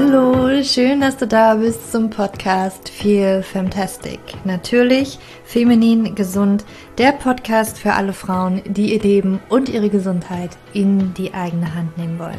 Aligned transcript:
Hallo, 0.00 0.62
schön, 0.62 1.00
dass 1.00 1.16
du 1.16 1.26
da 1.26 1.56
bist 1.56 1.90
zum 1.90 2.08
Podcast 2.08 2.88
Feel 2.88 3.42
Fantastic. 3.42 4.20
Natürlich 4.44 5.18
feminin 5.44 6.14
gesund, 6.14 6.64
der 6.98 7.10
Podcast 7.10 7.80
für 7.80 7.94
alle 7.94 8.12
Frauen, 8.12 8.62
die 8.64 8.94
ihr 8.94 9.02
Leben 9.02 9.40
und 9.48 9.68
ihre 9.68 9.88
Gesundheit 9.88 10.50
in 10.72 11.14
die 11.14 11.34
eigene 11.34 11.74
Hand 11.74 11.98
nehmen 11.98 12.16
wollen. 12.20 12.38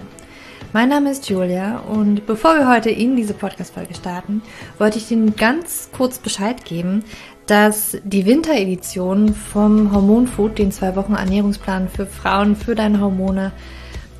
Mein 0.71 0.87
Name 0.87 1.11
ist 1.11 1.27
Julia 1.27 1.79
und 1.79 2.25
bevor 2.25 2.55
wir 2.55 2.69
heute 2.69 2.91
in 2.91 3.18
diese 3.18 3.33
Podcast-Folge 3.33 3.93
starten, 3.93 4.41
wollte 4.78 4.97
ich 4.97 5.10
dir 5.10 5.19
ganz 5.32 5.89
kurz 5.91 6.18
Bescheid 6.18 6.64
geben, 6.64 7.04
dass 7.46 7.97
die 8.05 8.25
Winteredition 8.25 9.33
vom 9.33 9.91
Hormonfood, 9.91 10.57
den 10.57 10.71
zwei 10.71 10.96
Wochen 10.96 11.15
Ernährungsplan 11.15 11.89
für 11.89 12.05
Frauen 12.05 12.55
für 12.55 12.75
deine 12.75 13.01
Hormone, 13.01 13.51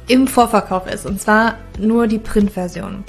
im 0.10 0.28
Vorverkauf 0.28 0.92
ist. 0.92 1.06
Und 1.06 1.22
zwar 1.22 1.56
nur 1.80 2.08
die 2.08 2.20
Printversion. 2.20 3.06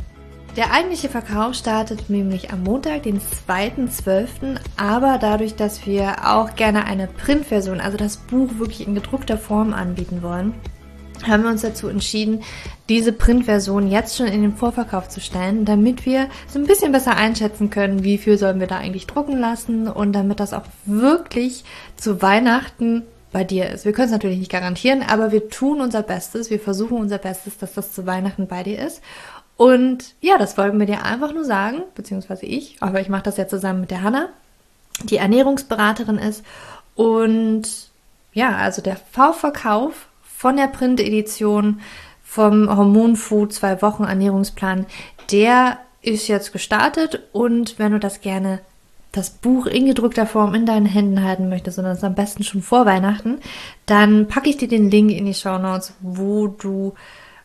Der 0.56 0.72
eigentliche 0.72 1.08
Verkauf 1.08 1.54
startet 1.54 2.10
nämlich 2.10 2.52
am 2.52 2.64
Montag, 2.64 3.04
den 3.04 3.20
2.12., 3.20 4.58
aber 4.76 5.18
dadurch, 5.18 5.54
dass 5.54 5.86
wir 5.86 6.28
auch 6.28 6.56
gerne 6.56 6.86
eine 6.86 7.06
Printversion, 7.06 7.80
also 7.80 7.96
das 7.96 8.16
Buch 8.16 8.58
wirklich 8.58 8.86
in 8.86 8.96
gedruckter 8.96 9.38
Form 9.38 9.72
anbieten 9.72 10.22
wollen, 10.22 10.54
haben 11.26 11.44
wir 11.44 11.50
uns 11.50 11.62
dazu 11.62 11.86
entschieden, 11.86 12.42
diese 12.88 13.12
Printversion 13.12 13.88
jetzt 13.88 14.16
schon 14.16 14.26
in 14.26 14.42
den 14.42 14.56
Vorverkauf 14.56 15.08
zu 15.08 15.20
stellen, 15.20 15.64
damit 15.64 16.04
wir 16.04 16.28
so 16.48 16.58
ein 16.58 16.66
bisschen 16.66 16.90
besser 16.90 17.16
einschätzen 17.16 17.70
können, 17.70 18.02
wie 18.02 18.18
viel 18.18 18.36
sollen 18.36 18.58
wir 18.58 18.66
da 18.66 18.78
eigentlich 18.78 19.06
drucken 19.06 19.38
lassen 19.38 19.86
und 19.86 20.12
damit 20.12 20.40
das 20.40 20.52
auch 20.52 20.64
wirklich 20.84 21.64
zu 21.96 22.22
Weihnachten 22.22 23.04
bei 23.32 23.44
dir 23.44 23.70
ist. 23.70 23.84
Wir 23.84 23.92
können 23.92 24.06
es 24.06 24.12
natürlich 24.12 24.38
nicht 24.38 24.50
garantieren, 24.50 25.02
aber 25.02 25.30
wir 25.30 25.48
tun 25.48 25.80
unser 25.80 26.02
Bestes, 26.02 26.50
wir 26.50 26.58
versuchen 26.58 26.98
unser 26.98 27.18
Bestes, 27.18 27.58
dass 27.58 27.74
das 27.74 27.92
zu 27.92 28.06
Weihnachten 28.06 28.48
bei 28.48 28.64
dir 28.64 28.84
ist. 28.84 29.00
Und 29.60 30.14
ja, 30.22 30.38
das 30.38 30.56
wollten 30.56 30.80
wir 30.80 30.86
dir 30.86 31.04
einfach 31.04 31.34
nur 31.34 31.44
sagen, 31.44 31.82
beziehungsweise 31.94 32.46
ich, 32.46 32.78
aber 32.80 33.02
ich 33.02 33.10
mache 33.10 33.24
das 33.24 33.36
ja 33.36 33.46
zusammen 33.46 33.82
mit 33.82 33.90
der 33.90 34.02
Hanna, 34.02 34.30
die 35.02 35.18
Ernährungsberaterin 35.18 36.16
ist. 36.16 36.42
Und 36.94 37.90
ja, 38.32 38.56
also 38.56 38.80
der 38.80 38.96
V-Verkauf 38.96 40.08
von 40.22 40.56
der 40.56 40.68
Print-Edition 40.68 41.82
vom 42.24 42.74
Hormonfood 42.74 43.52
zwei 43.52 43.82
Wochen 43.82 44.04
Ernährungsplan, 44.04 44.86
der 45.30 45.76
ist 46.00 46.26
jetzt 46.26 46.54
gestartet 46.54 47.20
und 47.32 47.78
wenn 47.78 47.92
du 47.92 47.98
das 47.98 48.22
gerne 48.22 48.60
das 49.12 49.28
Buch 49.28 49.66
in 49.66 49.84
gedruckter 49.84 50.24
Form 50.24 50.54
in 50.54 50.64
deinen 50.64 50.86
Händen 50.86 51.22
halten 51.22 51.50
möchtest, 51.50 51.76
sondern 51.76 51.98
es 51.98 52.02
am 52.02 52.14
besten 52.14 52.44
schon 52.44 52.62
vor 52.62 52.86
Weihnachten, 52.86 53.40
dann 53.84 54.26
packe 54.26 54.48
ich 54.48 54.56
dir 54.56 54.68
den 54.68 54.90
Link 54.90 55.10
in 55.10 55.26
die 55.26 55.34
Show 55.34 55.58
Notes, 55.58 55.92
wo 56.00 56.46
du 56.46 56.94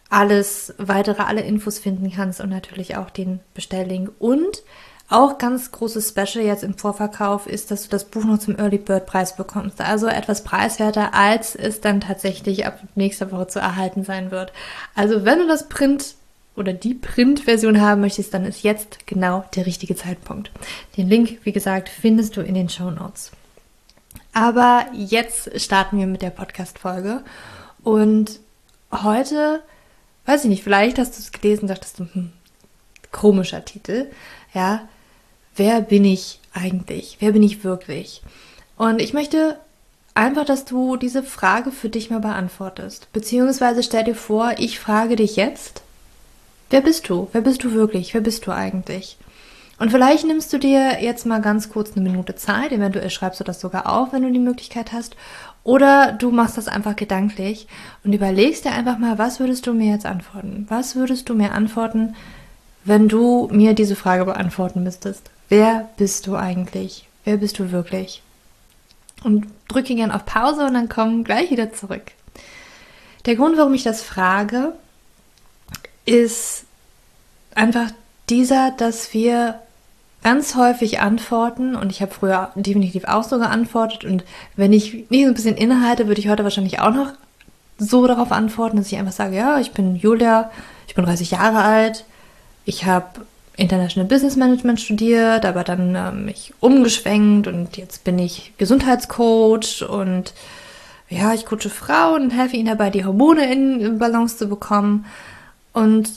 alles 0.10 0.74
weitere, 0.78 1.24
alle 1.24 1.42
Infos 1.42 1.80
finden 1.80 2.12
kannst 2.12 2.42
und 2.42 2.50
natürlich 2.50 2.96
auch 2.98 3.10
den 3.10 3.40
Bestelllink. 3.54 4.12
Und 4.20 4.64
auch 5.08 5.38
ganz 5.38 5.72
großes 5.72 6.10
Special 6.10 6.44
jetzt 6.44 6.64
im 6.64 6.78
Vorverkauf 6.78 7.46
ist, 7.46 7.70
dass 7.70 7.84
du 7.84 7.90
das 7.90 8.06
Buch 8.06 8.24
noch 8.24 8.40
zum 8.40 8.58
Early 8.58 8.80
Bird 8.80 9.06
Preis 9.06 9.36
bekommst. 9.36 9.80
Also 9.82 10.08
etwas 10.08 10.44
preiswerter, 10.44 11.14
als 11.14 11.56
es 11.56 11.80
dann 11.80 12.02
tatsächlich 12.02 12.66
ab 12.66 12.80
nächster 12.96 13.32
Woche 13.32 13.48
zu 13.48 13.60
erhalten 13.60 14.04
sein 14.04 14.32
wird. 14.32 14.52
Also 14.96 15.24
wenn 15.24 15.40
du 15.40 15.48
das 15.48 15.70
Print 15.70 16.16
oder 16.56 16.74
die 16.74 16.94
Print-Version 16.94 17.82
haben 17.82 18.02
möchtest, 18.02 18.34
dann 18.34 18.46
ist 18.46 18.64
jetzt 18.64 19.06
genau 19.06 19.46
der 19.56 19.66
richtige 19.66 19.96
Zeitpunkt. 19.96 20.52
Den 20.98 21.10
Link, 21.10 21.40
wie 21.44 21.52
gesagt, 21.52 21.90
findest 21.90 22.38
du 22.38 22.42
in 22.42 22.56
den 22.56 22.70
Show 22.70 22.90
Notes. 22.90 23.32
Aber 24.34 24.86
jetzt 24.94 25.60
starten 25.62 26.00
wir 26.00 26.08
mit 26.08 26.22
der 26.22 26.30
Podcast-Folge. 26.30 27.22
Und 27.84 28.40
heute 28.92 29.62
weiß 30.26 30.44
ich 30.44 30.50
nicht, 30.50 30.64
vielleicht 30.64 30.98
hast 30.98 31.18
du 31.18 31.22
es 31.22 31.32
gelesen 31.32 31.68
dachtest 31.68 32.00
du, 32.00 32.08
hm, 32.12 32.32
komischer 33.12 33.64
Titel, 33.64 34.08
ja, 34.54 34.88
wer 35.56 35.82
bin 35.82 36.06
ich 36.06 36.40
eigentlich? 36.54 37.18
Wer 37.20 37.32
bin 37.32 37.44
ich 37.44 37.64
wirklich? 37.64 38.22
Und 38.78 39.02
ich 39.02 39.14
möchte 39.14 39.58
einfach, 40.14 40.46
dass 40.46 40.66
du 40.66 40.98
diese 40.98 41.24
Frage 41.24 41.72
für 41.72 41.90
dich 41.90 42.10
mal 42.10 42.20
beantwortest. 42.20 43.12
Beziehungsweise 43.14 43.84
stell 43.84 44.04
dir 44.04 44.16
vor, 44.16 44.54
ich 44.58 44.80
frage 44.80 45.16
dich 45.16 45.36
jetzt, 45.36 45.82
wer 46.70 46.82
bist 46.82 47.10
du? 47.10 47.30
Wer 47.34 47.42
bist 47.42 47.64
du 47.64 47.74
wirklich? 47.74 48.14
Wer 48.14 48.22
bist 48.22 48.48
du 48.48 48.52
eigentlich? 48.52 49.18
Und 49.78 49.92
vielleicht 49.92 50.26
nimmst 50.26 50.54
du 50.54 50.58
dir 50.58 51.02
jetzt 51.02 51.26
mal 51.26 51.42
ganz 51.42 51.70
kurz 51.70 51.92
eine 51.96 52.10
Minute 52.10 52.36
Zeit, 52.36 52.72
eventuell 52.72 53.10
schreibst 53.10 53.42
du 53.42 53.44
das 53.44 53.60
sogar 53.60 53.92
auf, 53.92 54.14
wenn 54.14 54.24
du 54.24 54.32
die 54.32 54.40
Möglichkeit 54.40 54.94
hast, 54.94 55.18
oder 55.66 56.12
du 56.14 56.30
machst 56.30 56.58
das 56.58 56.68
einfach 56.68 56.96
gedanklich 56.96 57.68
und 58.04 58.14
überlegst 58.14 58.66
dir 58.66 58.72
einfach 58.72 59.00
mal, 59.00 59.18
was 59.18 59.40
würdest 59.40 59.66
du 59.66 59.74
mir 59.74 59.92
jetzt 59.92 60.06
antworten? 60.06 60.68
Was 60.70 60.96
würdest 60.96 61.28
du 61.28 61.34
mir 61.34 61.52
antworten, 61.54 62.16
wenn 62.86 63.10
du 63.10 63.50
mir 63.52 63.74
diese 63.74 63.96
Frage 63.96 64.26
beantworten 64.26 64.84
müsstest? 64.84 65.32
Wer 65.50 65.90
bist 65.98 66.28
du 66.28 66.36
eigentlich? 66.36 67.08
Wer 67.24 67.38
bist 67.38 67.58
du 67.58 67.72
wirklich? 67.72 68.22
Und 69.24 69.48
drücke 69.68 69.96
gern 69.96 70.12
auf 70.12 70.24
Pause 70.26 70.68
und 70.68 70.76
dann 70.76 70.88
komm 70.88 71.24
gleich 71.24 71.50
wieder 71.50 71.74
zurück. 71.74 72.12
Der 73.26 73.36
Grund, 73.36 73.58
warum 73.58 73.74
ich 73.74 73.82
das 73.82 74.04
frage, 74.04 74.74
ist 76.06 76.66
einfach 77.56 77.90
dieser, 78.30 78.70
dass 78.70 79.16
wir 79.16 79.60
ganz 80.26 80.56
häufig 80.56 81.02
antworten 81.02 81.76
und 81.76 81.92
ich 81.92 82.02
habe 82.02 82.12
früher 82.12 82.50
definitiv 82.56 83.04
auch 83.04 83.24
so 83.24 83.38
geantwortet 83.38 84.06
und 84.06 84.24
wenn 84.56 84.74
ich 84.74 85.06
nicht 85.12 85.22
so 85.22 85.28
ein 85.28 85.36
bisschen 85.36 85.56
innehalte, 85.56 86.08
würde 86.08 86.20
ich 86.20 86.30
heute 86.30 86.44
wahrscheinlich 86.44 86.80
auch 86.80 86.92
noch 86.92 87.14
so 87.78 88.08
darauf 88.08 88.32
antworten, 88.32 88.78
dass 88.78 88.92
ich 88.92 88.98
einfach 88.98 89.12
sage, 89.12 89.36
ja, 89.36 89.60
ich 89.60 89.74
bin 89.74 89.96
Julia, 89.96 90.50
ich 90.88 90.96
bin 90.96 91.06
30 91.06 91.30
Jahre 91.30 91.62
alt, 91.62 92.06
ich 92.66 92.86
habe 92.86 93.06
International 93.56 94.08
Business 94.10 94.36
Management 94.36 94.82
studiert, 94.82 95.46
aber 95.46 95.64
dann 95.64 95.94
äh, 95.94 96.12
mich 96.12 96.56
umgeschwenkt 96.60 97.46
und 97.46 97.78
jetzt 97.78 98.04
bin 98.04 98.18
ich 98.18 98.52
Gesundheitscoach 98.58 99.88
und 99.88 100.34
ja, 101.08 101.36
ich 101.36 101.46
coache 101.46 101.70
Frauen 101.70 102.24
und 102.24 102.32
helfe 102.32 102.58
ihnen 102.58 102.66
dabei, 102.66 102.90
die 102.90 103.06
Hormone 103.06 103.54
in 103.54 104.00
Balance 104.00 104.38
zu 104.38 104.48
bekommen. 104.48 105.06
Und 105.72 106.10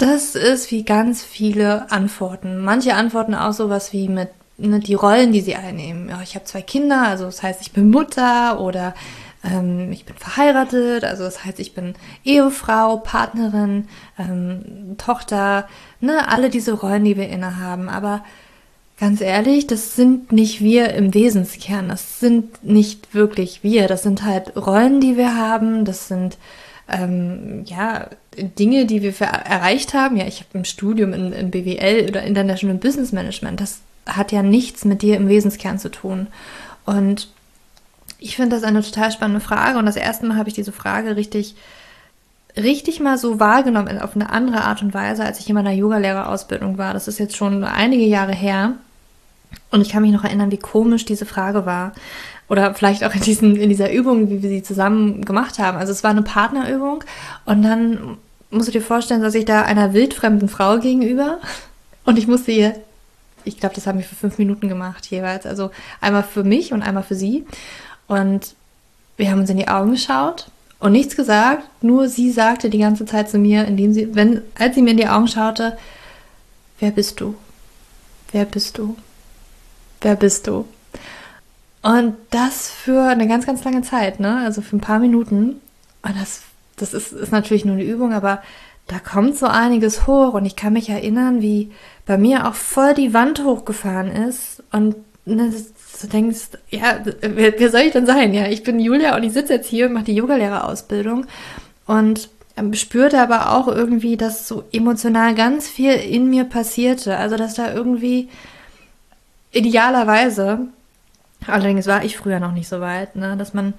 das 0.00 0.34
ist 0.34 0.70
wie 0.70 0.84
ganz 0.84 1.22
viele 1.22 1.90
Antworten. 1.90 2.58
Manche 2.58 2.94
antworten 2.94 3.34
auch 3.34 3.52
sowas 3.52 3.92
wie 3.92 4.08
mit 4.08 4.30
ne, 4.56 4.80
die 4.80 4.94
Rollen, 4.94 5.32
die 5.32 5.42
sie 5.42 5.56
einnehmen. 5.56 6.08
Ja, 6.08 6.20
ich 6.22 6.34
habe 6.34 6.44
zwei 6.46 6.62
Kinder, 6.62 7.02
also 7.02 7.26
das 7.26 7.42
heißt, 7.42 7.60
ich 7.60 7.72
bin 7.72 7.90
Mutter 7.90 8.60
oder 8.60 8.94
ähm, 9.44 9.92
ich 9.92 10.04
bin 10.06 10.16
verheiratet, 10.16 11.04
also 11.04 11.24
das 11.24 11.44
heißt, 11.44 11.60
ich 11.60 11.74
bin 11.74 11.94
Ehefrau, 12.24 12.96
Partnerin, 12.96 13.88
ähm, 14.18 14.96
Tochter, 14.96 15.68
ne, 16.00 16.28
alle 16.28 16.50
diese 16.50 16.72
Rollen, 16.72 17.04
die 17.04 17.16
wir 17.16 17.28
innehaben. 17.28 17.88
Aber 17.88 18.24
ganz 18.98 19.20
ehrlich, 19.20 19.66
das 19.66 19.96
sind 19.96 20.32
nicht 20.32 20.62
wir 20.62 20.94
im 20.94 21.12
Wesenskern. 21.12 21.88
Das 21.88 22.20
sind 22.20 22.64
nicht 22.64 23.14
wirklich 23.14 23.62
wir. 23.62 23.86
Das 23.86 24.02
sind 24.02 24.24
halt 24.24 24.56
Rollen, 24.56 25.00
die 25.00 25.16
wir 25.16 25.36
haben. 25.36 25.84
Das 25.84 26.08
sind 26.08 26.38
ähm, 26.90 27.64
ja, 27.66 28.08
Dinge, 28.36 28.86
die 28.86 29.02
wir 29.02 29.14
erreicht 29.20 29.94
haben. 29.94 30.16
Ja, 30.16 30.26
ich 30.26 30.40
habe 30.40 30.50
im 30.54 30.64
Studium 30.64 31.12
in, 31.12 31.32
in 31.32 31.50
BWL 31.50 32.08
oder 32.08 32.22
International 32.22 32.76
Business 32.76 33.12
Management. 33.12 33.60
Das 33.60 33.80
hat 34.06 34.32
ja 34.32 34.42
nichts 34.42 34.84
mit 34.84 35.02
dir 35.02 35.16
im 35.16 35.28
Wesenskern 35.28 35.78
zu 35.78 35.90
tun. 35.90 36.26
Und 36.86 37.28
ich 38.18 38.36
finde 38.36 38.56
das 38.56 38.64
eine 38.64 38.82
total 38.82 39.12
spannende 39.12 39.40
Frage. 39.40 39.78
Und 39.78 39.86
das 39.86 39.96
erste 39.96 40.26
Mal 40.26 40.36
habe 40.36 40.48
ich 40.48 40.54
diese 40.54 40.72
Frage 40.72 41.16
richtig, 41.16 41.54
richtig 42.56 43.00
mal 43.00 43.18
so 43.18 43.40
wahrgenommen 43.40 44.00
auf 44.00 44.14
eine 44.14 44.30
andere 44.30 44.62
Art 44.62 44.82
und 44.82 44.94
Weise, 44.94 45.24
als 45.24 45.40
ich 45.40 45.48
in 45.48 45.54
meiner 45.54 45.72
Yogalehrerausbildung 45.72 46.78
war. 46.78 46.92
Das 46.92 47.08
ist 47.08 47.18
jetzt 47.18 47.36
schon 47.36 47.64
einige 47.64 48.04
Jahre 48.04 48.34
her. 48.34 48.74
Und 49.70 49.80
ich 49.82 49.90
kann 49.90 50.02
mich 50.02 50.12
noch 50.12 50.24
erinnern, 50.24 50.50
wie 50.50 50.58
komisch 50.58 51.04
diese 51.04 51.26
Frage 51.26 51.66
war. 51.66 51.92
Oder 52.48 52.74
vielleicht 52.74 53.04
auch 53.04 53.14
in, 53.14 53.20
diesen, 53.20 53.56
in 53.56 53.68
dieser 53.68 53.92
Übung, 53.92 54.28
wie 54.28 54.42
wir 54.42 54.48
sie 54.48 54.62
zusammen 54.62 55.24
gemacht 55.24 55.58
haben. 55.58 55.78
Also 55.78 55.92
es 55.92 56.02
war 56.02 56.10
eine 56.10 56.22
Partnerübung 56.22 57.04
und 57.44 57.62
dann 57.62 58.18
musst 58.50 58.66
du 58.66 58.72
dir 58.72 58.82
vorstellen, 58.82 59.22
dass 59.22 59.36
ich 59.36 59.44
da 59.44 59.62
einer 59.62 59.92
wildfremden 59.92 60.48
Frau 60.48 60.78
gegenüber 60.78 61.38
und 62.04 62.18
ich 62.18 62.26
musste 62.26 62.50
ihr, 62.50 62.74
ich 63.44 63.60
glaube, 63.60 63.76
das 63.76 63.86
haben 63.86 63.98
wir 63.98 64.04
für 64.04 64.16
fünf 64.16 64.38
Minuten 64.38 64.68
gemacht 64.68 65.06
jeweils. 65.06 65.46
Also 65.46 65.70
einmal 66.00 66.24
für 66.24 66.42
mich 66.42 66.72
und 66.72 66.82
einmal 66.82 67.04
für 67.04 67.14
sie. 67.14 67.46
Und 68.08 68.54
wir 69.16 69.30
haben 69.30 69.40
uns 69.40 69.50
in 69.50 69.56
die 69.56 69.68
Augen 69.68 69.92
geschaut 69.92 70.50
und 70.80 70.90
nichts 70.90 71.14
gesagt, 71.14 71.68
nur 71.82 72.08
sie 72.08 72.32
sagte 72.32 72.70
die 72.70 72.78
ganze 72.78 73.04
Zeit 73.04 73.30
zu 73.30 73.38
mir, 73.38 73.64
indem 73.66 73.94
sie, 73.94 74.14
wenn, 74.16 74.42
als 74.58 74.74
sie 74.74 74.82
mir 74.82 74.90
in 74.90 74.96
die 74.96 75.06
Augen 75.06 75.28
schaute, 75.28 75.78
wer 76.80 76.90
bist 76.90 77.20
du? 77.20 77.36
Wer 78.32 78.44
bist 78.44 78.78
du? 78.78 78.96
Wer 80.00 80.16
bist 80.16 80.46
du? 80.46 80.66
Und 81.82 82.14
das 82.30 82.70
für 82.70 83.04
eine 83.04 83.26
ganz, 83.26 83.46
ganz 83.46 83.64
lange 83.64 83.82
Zeit, 83.82 84.20
ne? 84.20 84.38
Also 84.44 84.60
für 84.60 84.76
ein 84.76 84.80
paar 84.80 84.98
Minuten. 84.98 85.60
Und 86.02 86.20
das, 86.20 86.42
das 86.76 86.94
ist, 86.94 87.12
ist 87.12 87.32
natürlich 87.32 87.64
nur 87.64 87.76
eine 87.76 87.84
Übung, 87.84 88.12
aber 88.12 88.42
da 88.86 88.98
kommt 88.98 89.38
so 89.38 89.46
einiges 89.46 90.06
hoch. 90.06 90.34
Und 90.34 90.44
ich 90.44 90.56
kann 90.56 90.74
mich 90.74 90.90
erinnern, 90.90 91.40
wie 91.40 91.70
bei 92.06 92.18
mir 92.18 92.48
auch 92.48 92.54
voll 92.54 92.94
die 92.94 93.14
Wand 93.14 93.44
hochgefahren 93.44 94.10
ist. 94.10 94.62
Und 94.72 94.96
ne, 95.24 95.52
du 96.00 96.06
denkst, 96.06 96.48
ja, 96.68 96.98
wer, 97.20 97.58
wer 97.58 97.70
soll 97.70 97.80
ich 97.80 97.92
denn 97.92 98.06
sein? 98.06 98.34
Ja, 98.34 98.46
ich 98.46 98.62
bin 98.62 98.78
Julia 98.78 99.16
und 99.16 99.22
ich 99.22 99.32
sitze 99.32 99.54
jetzt 99.54 99.68
hier 99.68 99.86
und 99.86 99.94
mache 99.94 100.04
die 100.04 100.14
Yogalehrerausbildung. 100.16 101.26
Und 101.86 102.28
ähm, 102.56 102.74
spürte 102.74 103.20
aber 103.20 103.52
auch 103.52 103.68
irgendwie, 103.68 104.18
dass 104.18 104.46
so 104.46 104.64
emotional 104.70 105.34
ganz 105.34 105.66
viel 105.66 105.92
in 105.92 106.28
mir 106.28 106.44
passierte. 106.44 107.16
Also, 107.16 107.36
dass 107.36 107.54
da 107.54 107.72
irgendwie 107.72 108.28
idealerweise, 109.52 110.68
allerdings 111.46 111.86
war 111.86 112.04
ich 112.04 112.16
früher 112.16 112.40
noch 112.40 112.52
nicht 112.52 112.68
so 112.68 112.80
weit, 112.80 113.16
ne, 113.16 113.36
dass 113.36 113.54
man, 113.54 113.74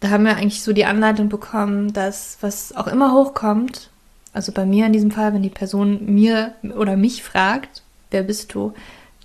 da 0.00 0.10
haben 0.10 0.24
wir 0.24 0.36
eigentlich 0.36 0.62
so 0.62 0.72
die 0.72 0.86
Anleitung 0.86 1.28
bekommen, 1.28 1.92
dass 1.92 2.38
was 2.40 2.74
auch 2.76 2.86
immer 2.86 3.12
hochkommt, 3.12 3.90
also 4.32 4.52
bei 4.52 4.64
mir 4.64 4.86
in 4.86 4.92
diesem 4.92 5.10
Fall, 5.10 5.34
wenn 5.34 5.42
die 5.42 5.48
Person 5.50 6.06
mir 6.06 6.54
oder 6.76 6.96
mich 6.96 7.22
fragt, 7.22 7.82
wer 8.10 8.22
bist 8.22 8.54
du, 8.54 8.72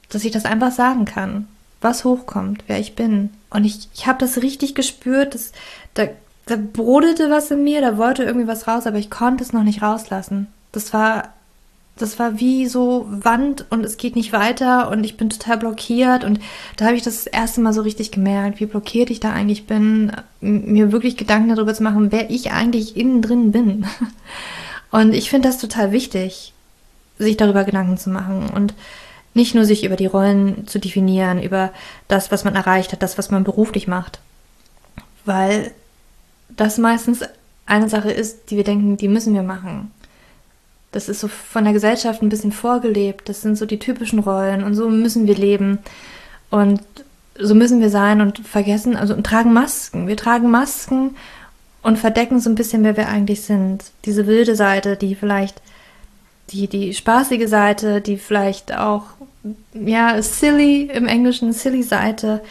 dass 0.10 0.26
ich 0.26 0.32
das 0.32 0.46
einfach 0.46 0.72
sagen 0.72 1.06
kann, 1.06 1.48
was 1.82 2.04
hochkommt, 2.04 2.64
wer 2.68 2.80
ich 2.80 2.96
bin. 2.96 3.32
Und 3.50 3.64
ich, 3.64 3.90
ich 3.94 4.08
habe 4.08 4.20
das 4.20 4.42
richtig 4.42 4.76
gespürt, 4.76 5.36
dass, 5.36 5.52
da, 5.94 6.08
da 6.48 6.56
brodelte 6.58 7.30
was 7.30 7.52
in 7.52 7.64
mir, 7.64 7.82
da 7.82 7.98
wollte 7.98 8.24
irgendwie 8.24 8.48
was 8.48 8.68
raus, 8.68 8.88
aber 8.88 8.98
ich 8.98 9.10
konnte 9.10 9.44
es 9.44 9.54
noch 9.54 9.64
nicht 9.64 9.82
rauslassen. 9.82 10.48
Das 10.72 10.94
war, 10.94 11.34
das 11.98 12.20
war 12.20 12.40
wie 12.40 12.68
so 12.68 13.08
Wand 13.10 13.66
und 13.70 13.86
es 13.86 13.98
geht 13.98 14.16
nicht 14.16 14.34
weiter 14.34 14.90
und 14.90 15.04
ich 15.06 15.16
bin 15.16 15.30
total 15.30 15.58
blockiert 15.58 16.26
und 16.26 16.40
da 16.76 16.86
habe 16.86 16.96
ich 16.96 17.04
das, 17.04 17.26
erste 17.26 17.62
Mal 17.62 17.74
so 17.74 17.82
richtig 17.82 18.12
gemerkt, 18.12 18.60
wie 18.60 18.66
blockiert 18.66 19.10
ich 19.10 19.22
da 19.22 19.32
eigentlich 19.32 19.66
bin, 19.66 20.12
mir 20.42 20.92
wirklich 20.92 21.16
Gedanken 21.16 21.56
darüber 21.56 21.74
zu 21.74 21.84
machen, 21.84 22.12
wer 22.12 22.30
ich 22.30 22.52
eigentlich 22.52 22.98
innen 22.98 23.22
drin 23.22 23.52
bin. 23.52 23.86
Und 24.92 25.14
ich 25.14 25.30
finde 25.30 25.50
das 25.50 25.58
total 25.58 25.92
wichtig, 25.92 26.54
sich 27.18 27.36
darüber 27.36 27.66
Gedanken 27.66 27.98
zu 27.98 28.10
machen 28.10 28.50
und 28.54 28.74
nicht 29.34 29.54
nur 29.54 29.66
sich 29.66 29.84
über 29.84 29.98
die 29.98 30.06
Rollen 30.06 30.68
zu 30.68 30.80
definieren, 30.80 31.44
über 31.44 31.74
das, 32.08 32.32
was 32.32 32.46
man 32.46 32.56
erreicht 32.56 32.94
hat, 32.94 33.04
das, 33.04 33.18
was 33.18 33.30
man 33.30 33.44
beruflich 33.44 33.88
macht. 33.88 34.20
Weil 35.26 35.72
das 36.48 36.78
meistens 36.78 37.24
eine 37.66 37.90
Sache 37.90 38.12
ist, 38.12 38.52
die 38.52 38.58
wir 38.58 38.64
denken, 38.64 38.96
die 38.96 39.10
müssen 39.10 39.34
wir 39.34 39.44
machen. 39.44 39.92
Das 40.96 41.10
ist 41.10 41.20
so 41.20 41.28
von 41.28 41.66
der 41.66 41.74
Gesellschaft 41.74 42.22
ein 42.22 42.30
bisschen 42.30 42.54
vorgelebt. 42.54 43.28
Das 43.28 43.42
sind 43.42 43.58
so 43.58 43.66
die 43.66 43.80
typischen 43.80 44.20
Rollen 44.20 44.64
und 44.64 44.76
so 44.76 44.88
müssen 44.88 45.28
wir 45.28 45.36
leben. 45.36 45.80
Und 46.50 46.80
so 47.38 47.54
müssen 47.54 47.82
wir 47.82 47.90
sein 47.90 48.22
und 48.22 48.40
vergessen, 48.40 48.96
also 48.96 49.14
und 49.14 49.26
tragen 49.26 49.52
Masken. 49.52 50.08
Wir 50.08 50.16
tragen 50.16 50.50
Masken 50.50 51.18
und 51.82 52.00
verdecken 52.00 52.40
so 52.40 52.50
ein 52.50 52.56
bisschen, 52.56 52.86
wer 52.86 52.96
wir 52.96 53.10
eigentlich 53.10 53.42
sind. 53.42 53.84
Diese 54.06 54.26
wilde 54.26 54.56
Seite, 54.56 54.96
die 54.96 55.16
vielleicht, 55.16 55.62
die, 56.52 56.70
die 56.70 56.94
spaßige 56.94 57.50
Seite, 57.50 58.00
die 58.00 58.16
vielleicht 58.16 58.74
auch, 58.74 59.04
ja, 59.74 60.22
silly 60.22 60.84
im 60.84 61.08
Englischen, 61.08 61.52
silly 61.52 61.84
Seite. 61.84 62.42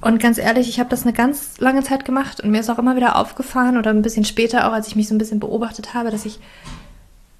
Und 0.00 0.22
ganz 0.22 0.38
ehrlich, 0.38 0.68
ich 0.68 0.78
habe 0.78 0.88
das 0.88 1.02
eine 1.02 1.14
ganz 1.14 1.58
lange 1.58 1.82
Zeit 1.82 2.04
gemacht 2.04 2.40
und 2.40 2.52
mir 2.52 2.60
ist 2.60 2.70
auch 2.70 2.78
immer 2.78 2.94
wieder 2.94 3.16
aufgefallen 3.16 3.76
oder 3.76 3.90
ein 3.90 4.02
bisschen 4.02 4.24
später 4.24 4.68
auch, 4.68 4.72
als 4.72 4.86
ich 4.86 4.94
mich 4.94 5.08
so 5.08 5.16
ein 5.16 5.18
bisschen 5.18 5.40
beobachtet 5.40 5.94
habe, 5.94 6.12
dass 6.12 6.24
ich 6.24 6.38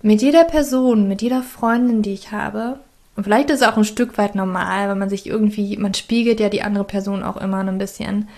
mit 0.03 0.23
jeder 0.23 0.45
Person, 0.45 1.09
mit 1.09 1.23
jeder 1.23 1.43
Freundin, 1.43 2.03
die 2.03 2.13
ich 2.13 2.33
habe, 2.33 2.79
und 3.17 3.25
vielleicht 3.25 3.51
ist 3.51 3.61
es 3.61 3.69
auch 3.69 3.77
ein 3.77 3.85
Stück 3.85 4.17
weit 4.17 4.35
normal, 4.35 4.89
weil 4.89 4.97
man 4.97 5.11
sich 5.11 5.27
irgendwie, 5.27 5.77
man 5.77 5.93
spiegelt 5.93 6.41
ja 6.41 6.49
die 6.49 6.63
andere 6.63 6.85
Person 6.85 7.23
auch 7.23 7.37
immer 7.37 7.59
ein 7.59 7.77
bisschen. 7.77 8.29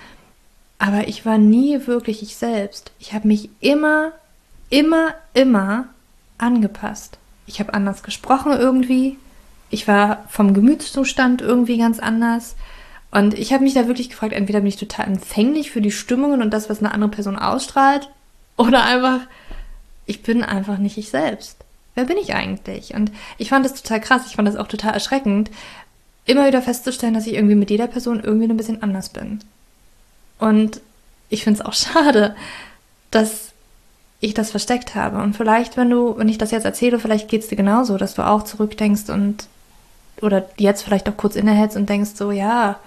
Aber 0.79 1.07
ich 1.07 1.25
war 1.25 1.39
nie 1.39 1.87
wirklich 1.87 2.23
ich 2.23 2.35
selbst. 2.35 2.91
Ich 2.99 3.13
habe 3.13 3.29
mich 3.29 3.49
immer, 3.61 4.11
immer, 4.71 5.15
immer 5.35 5.87
angepasst. 6.39 7.19
Ich 7.47 7.61
habe 7.61 7.75
anders 7.75 8.03
gesprochen 8.03 8.53
irgendwie. 8.59 9.19
Ich 9.71 9.87
war 9.87 10.25
vom 10.29 10.55
Gemütszustand 10.55 11.43
irgendwie 11.43 11.79
ganz 11.79 12.01
anders. 12.01 12.57
Und 13.13 13.39
ich 13.39 13.53
habe 13.53 13.63
mich 13.63 13.75
da 13.75 13.87
wirklich 13.87 14.11
gefragt, 14.11 14.33
entweder 14.33 14.61
bin 14.61 14.69
ich 14.69 14.79
total 14.79 15.07
empfänglich 15.07 15.71
für 15.71 15.83
die 15.83 15.93
Stimmungen 15.93 16.43
und 16.43 16.51
das, 16.51 16.69
was 16.69 16.81
eine 16.81 16.93
andere 16.93 17.11
Person 17.11 17.39
ausstrahlt, 17.39 18.09
oder 18.57 18.83
einfach, 18.85 19.21
ich 20.07 20.23
bin 20.23 20.43
einfach 20.43 20.79
nicht 20.79 20.99
ich 20.99 21.11
selbst. 21.11 21.59
Wer 21.95 22.05
bin 22.05 22.17
ich 22.17 22.35
eigentlich? 22.35 22.95
Und 22.95 23.13
ich 23.39 23.51
fand 23.51 23.65
das 23.65 23.75
total 23.75 24.01
krass, 24.01 24.23
ich 24.27 24.37
fand 24.37 24.49
das 24.49 24.57
auch 24.57 24.69
total 24.69 24.95
erschreckend, 24.95 25.51
immer 26.25 26.47
wieder 26.47 26.63
festzustellen, 26.63 27.15
dass 27.15 27.27
ich 27.27 27.35
irgendwie 27.35 27.55
mit 27.55 27.71
jeder 27.71 27.87
Person 27.87 28.23
irgendwie 28.23 28.49
ein 28.49 28.57
bisschen 28.57 28.83
anders 28.83 29.11
bin. 29.11 29.41
Und 30.39 30.81
ich 31.29 31.45
finde 31.45 31.61
es 31.61 31.67
auch 31.67 31.73
schade, 31.75 32.35
dass 33.11 33.53
ich 34.21 34.35
das 34.35 34.51
versteckt 34.51 34.95
habe. 34.95 35.21
Und 35.21 35.37
vielleicht, 35.37 35.77
wenn 35.77 35.91
du, 35.91 36.17
wenn 36.17 36.29
ich 36.29 36.39
das 36.39 36.53
jetzt 36.53 36.65
erzähle, 36.65 37.01
vielleicht 37.01 37.29
geht 37.29 37.43
es 37.43 37.49
dir 37.49 37.57
genauso, 37.57 37.97
dass 37.97 38.15
du 38.15 38.27
auch 38.27 38.45
zurückdenkst 38.45 39.11
und 39.11 39.47
oder 40.21 40.49
jetzt 40.57 40.83
vielleicht 40.83 41.09
auch 41.09 41.17
kurz 41.17 41.35
innehältst 41.35 41.77
und 41.77 41.89
denkst 41.89 42.13
so, 42.15 42.31
ja, 42.31 42.79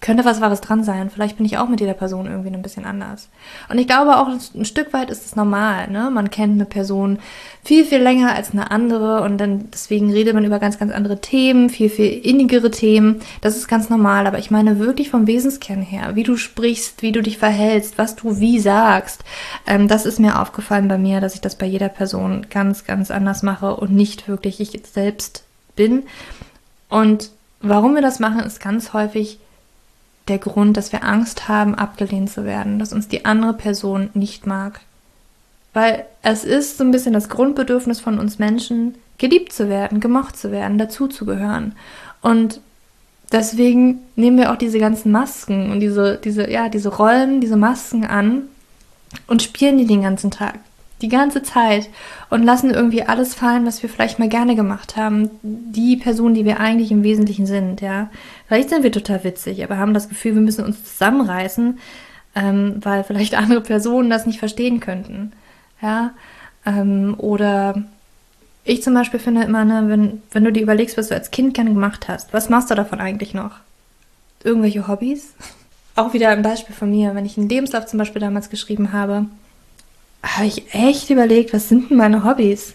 könnte 0.00 0.24
was 0.24 0.40
Wahres 0.40 0.62
dran 0.62 0.82
sein. 0.82 1.10
Vielleicht 1.10 1.36
bin 1.36 1.44
ich 1.44 1.58
auch 1.58 1.68
mit 1.68 1.80
jeder 1.80 1.92
Person 1.92 2.26
irgendwie 2.26 2.48
ein 2.48 2.62
bisschen 2.62 2.86
anders. 2.86 3.28
Und 3.68 3.78
ich 3.78 3.86
glaube 3.86 4.16
auch, 4.16 4.28
ein 4.28 4.64
Stück 4.64 4.94
weit 4.94 5.10
ist 5.10 5.26
es 5.26 5.36
normal. 5.36 5.90
Ne? 5.90 6.10
Man 6.10 6.30
kennt 6.30 6.54
eine 6.54 6.64
Person 6.64 7.18
viel, 7.62 7.84
viel 7.84 8.00
länger 8.00 8.34
als 8.34 8.52
eine 8.52 8.70
andere 8.70 9.20
und 9.22 9.36
dann 9.38 9.70
deswegen 9.70 10.10
redet 10.10 10.32
man 10.32 10.44
über 10.44 10.58
ganz, 10.58 10.78
ganz 10.78 10.90
andere 10.90 11.20
Themen, 11.20 11.68
viel, 11.68 11.90
viel 11.90 12.12
innigere 12.24 12.70
Themen. 12.70 13.20
Das 13.42 13.56
ist 13.56 13.68
ganz 13.68 13.90
normal. 13.90 14.26
Aber 14.26 14.38
ich 14.38 14.50
meine 14.50 14.78
wirklich 14.78 15.10
vom 15.10 15.26
Wesenskern 15.26 15.82
her, 15.82 16.12
wie 16.14 16.22
du 16.22 16.36
sprichst, 16.36 17.02
wie 17.02 17.12
du 17.12 17.20
dich 17.20 17.36
verhältst, 17.36 17.98
was 17.98 18.16
du 18.16 18.40
wie 18.40 18.58
sagst. 18.58 19.22
Ähm, 19.66 19.86
das 19.86 20.06
ist 20.06 20.18
mir 20.18 20.40
aufgefallen 20.40 20.88
bei 20.88 20.96
mir, 20.96 21.20
dass 21.20 21.34
ich 21.34 21.42
das 21.42 21.56
bei 21.56 21.66
jeder 21.66 21.90
Person 21.90 22.46
ganz, 22.48 22.86
ganz 22.86 23.10
anders 23.10 23.42
mache 23.42 23.76
und 23.76 23.92
nicht 23.92 24.28
wirklich 24.28 24.60
ich 24.60 24.80
selbst 24.90 25.44
bin. 25.76 26.04
Und 26.88 27.30
warum 27.60 27.94
wir 27.94 28.02
das 28.02 28.18
machen, 28.18 28.40
ist 28.40 28.60
ganz 28.60 28.94
häufig 28.94 29.38
der 30.28 30.38
Grund, 30.38 30.76
dass 30.76 30.92
wir 30.92 31.04
Angst 31.04 31.48
haben, 31.48 31.74
abgelehnt 31.74 32.30
zu 32.30 32.44
werden, 32.44 32.78
dass 32.78 32.92
uns 32.92 33.08
die 33.08 33.24
andere 33.24 33.54
Person 33.54 34.10
nicht 34.14 34.46
mag. 34.46 34.80
Weil 35.72 36.04
es 36.22 36.44
ist 36.44 36.78
so 36.78 36.84
ein 36.84 36.90
bisschen 36.90 37.12
das 37.12 37.28
Grundbedürfnis 37.28 38.00
von 38.00 38.18
uns 38.18 38.38
Menschen, 38.38 38.94
geliebt 39.18 39.52
zu 39.52 39.68
werden, 39.68 40.00
gemocht 40.00 40.36
zu 40.36 40.50
werden, 40.50 40.78
dazuzugehören. 40.78 41.74
Und 42.22 42.60
deswegen 43.32 43.98
nehmen 44.16 44.38
wir 44.38 44.52
auch 44.52 44.56
diese 44.56 44.78
ganzen 44.78 45.12
Masken 45.12 45.70
und 45.70 45.80
diese, 45.80 46.16
diese, 46.16 46.50
ja, 46.50 46.68
diese 46.68 46.88
Rollen, 46.88 47.40
diese 47.40 47.56
Masken 47.56 48.04
an 48.04 48.42
und 49.26 49.42
spielen 49.42 49.78
die 49.78 49.86
den 49.86 50.02
ganzen 50.02 50.30
Tag 50.30 50.58
die 51.02 51.08
ganze 51.08 51.42
Zeit 51.42 51.88
und 52.28 52.42
lassen 52.42 52.70
irgendwie 52.70 53.02
alles 53.02 53.34
fallen, 53.34 53.66
was 53.66 53.82
wir 53.82 53.88
vielleicht 53.88 54.18
mal 54.18 54.28
gerne 54.28 54.54
gemacht 54.54 54.96
haben. 54.96 55.30
Die 55.42 55.96
Person, 55.96 56.34
die 56.34 56.44
wir 56.44 56.60
eigentlich 56.60 56.90
im 56.90 57.02
Wesentlichen 57.02 57.46
sind, 57.46 57.80
ja. 57.80 58.10
Vielleicht 58.46 58.70
sind 58.70 58.82
wir 58.82 58.92
total 58.92 59.24
witzig, 59.24 59.64
aber 59.64 59.78
haben 59.78 59.94
das 59.94 60.08
Gefühl, 60.08 60.34
wir 60.34 60.42
müssen 60.42 60.64
uns 60.64 60.84
zusammenreißen, 60.84 61.78
ähm, 62.34 62.74
weil 62.82 63.04
vielleicht 63.04 63.34
andere 63.38 63.60
Personen 63.60 64.10
das 64.10 64.26
nicht 64.26 64.38
verstehen 64.38 64.80
könnten, 64.80 65.32
ja. 65.80 66.12
Ähm, 66.66 67.14
oder 67.16 67.82
ich 68.64 68.82
zum 68.82 68.94
Beispiel 68.94 69.20
finde 69.20 69.42
immer, 69.42 69.64
ne, 69.64 69.84
wenn, 69.86 70.22
wenn 70.32 70.44
du 70.44 70.52
dir 70.52 70.62
überlegst, 70.62 70.98
was 70.98 71.08
du 71.08 71.14
als 71.14 71.30
Kind 71.30 71.54
gerne 71.54 71.70
gemacht 71.70 72.08
hast, 72.08 72.32
was 72.32 72.50
machst 72.50 72.70
du 72.70 72.74
davon 72.74 73.00
eigentlich 73.00 73.34
noch? 73.34 73.52
Irgendwelche 74.44 74.86
Hobbys? 74.86 75.34
Auch 75.96 76.12
wieder 76.12 76.28
ein 76.28 76.42
Beispiel 76.42 76.74
von 76.74 76.90
mir, 76.90 77.14
wenn 77.14 77.26
ich 77.26 77.36
einen 77.36 77.48
Lebenslauf 77.48 77.86
zum 77.86 77.98
Beispiel 77.98 78.20
damals 78.20 78.48
geschrieben 78.48 78.92
habe, 78.92 79.26
habe 80.22 80.46
ich 80.46 80.74
echt 80.74 81.10
überlegt, 81.10 81.52
was 81.52 81.68
sind 81.68 81.90
denn 81.90 81.96
meine 81.96 82.24
Hobbys? 82.24 82.74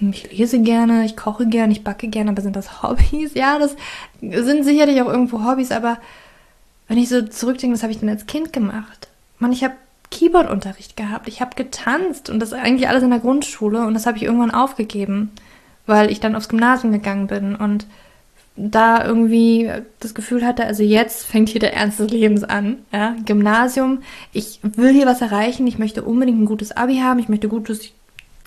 Ich 0.00 0.36
lese 0.36 0.60
gerne, 0.60 1.04
ich 1.04 1.16
koche 1.16 1.46
gerne, 1.46 1.72
ich 1.72 1.84
backe 1.84 2.08
gerne, 2.08 2.30
aber 2.30 2.42
sind 2.42 2.56
das 2.56 2.82
Hobbys? 2.82 3.34
Ja, 3.34 3.58
das 3.58 3.76
sind 4.20 4.64
sicherlich 4.64 5.00
auch 5.00 5.08
irgendwo 5.08 5.44
Hobbys, 5.44 5.70
aber 5.70 5.98
wenn 6.88 6.98
ich 6.98 7.08
so 7.08 7.22
zurückdenke, 7.22 7.74
was 7.74 7.82
habe 7.82 7.92
ich 7.92 8.00
denn 8.00 8.08
als 8.08 8.26
Kind 8.26 8.52
gemacht? 8.52 9.08
Mann, 9.38 9.52
ich 9.52 9.64
habe 9.64 9.74
Keyboard-Unterricht 10.10 10.96
gehabt, 10.96 11.26
ich 11.28 11.40
habe 11.40 11.56
getanzt 11.56 12.28
und 12.28 12.40
das 12.40 12.52
eigentlich 12.52 12.88
alles 12.88 13.02
in 13.02 13.10
der 13.10 13.20
Grundschule 13.20 13.86
und 13.86 13.94
das 13.94 14.06
habe 14.06 14.18
ich 14.18 14.24
irgendwann 14.24 14.50
aufgegeben, 14.50 15.30
weil 15.86 16.10
ich 16.10 16.20
dann 16.20 16.36
aufs 16.36 16.48
Gymnasium 16.48 16.92
gegangen 16.92 17.28
bin 17.28 17.56
und 17.56 17.86
da 18.56 19.04
irgendwie 19.04 19.70
das 20.00 20.14
Gefühl 20.14 20.44
hatte, 20.44 20.64
also 20.64 20.82
jetzt 20.82 21.24
fängt 21.24 21.48
hier 21.48 21.60
der 21.60 21.74
Ernst 21.74 22.00
des 22.00 22.10
Lebens 22.10 22.44
an. 22.44 22.78
Ja? 22.92 23.16
Gymnasium, 23.24 24.02
ich 24.32 24.60
will 24.62 24.92
hier 24.92 25.06
was 25.06 25.22
erreichen, 25.22 25.66
ich 25.66 25.78
möchte 25.78 26.02
unbedingt 26.02 26.40
ein 26.40 26.46
gutes 26.46 26.76
Abi 26.76 26.98
haben, 26.98 27.18
ich 27.18 27.28
möchte 27.28 27.48
gutes 27.48 27.92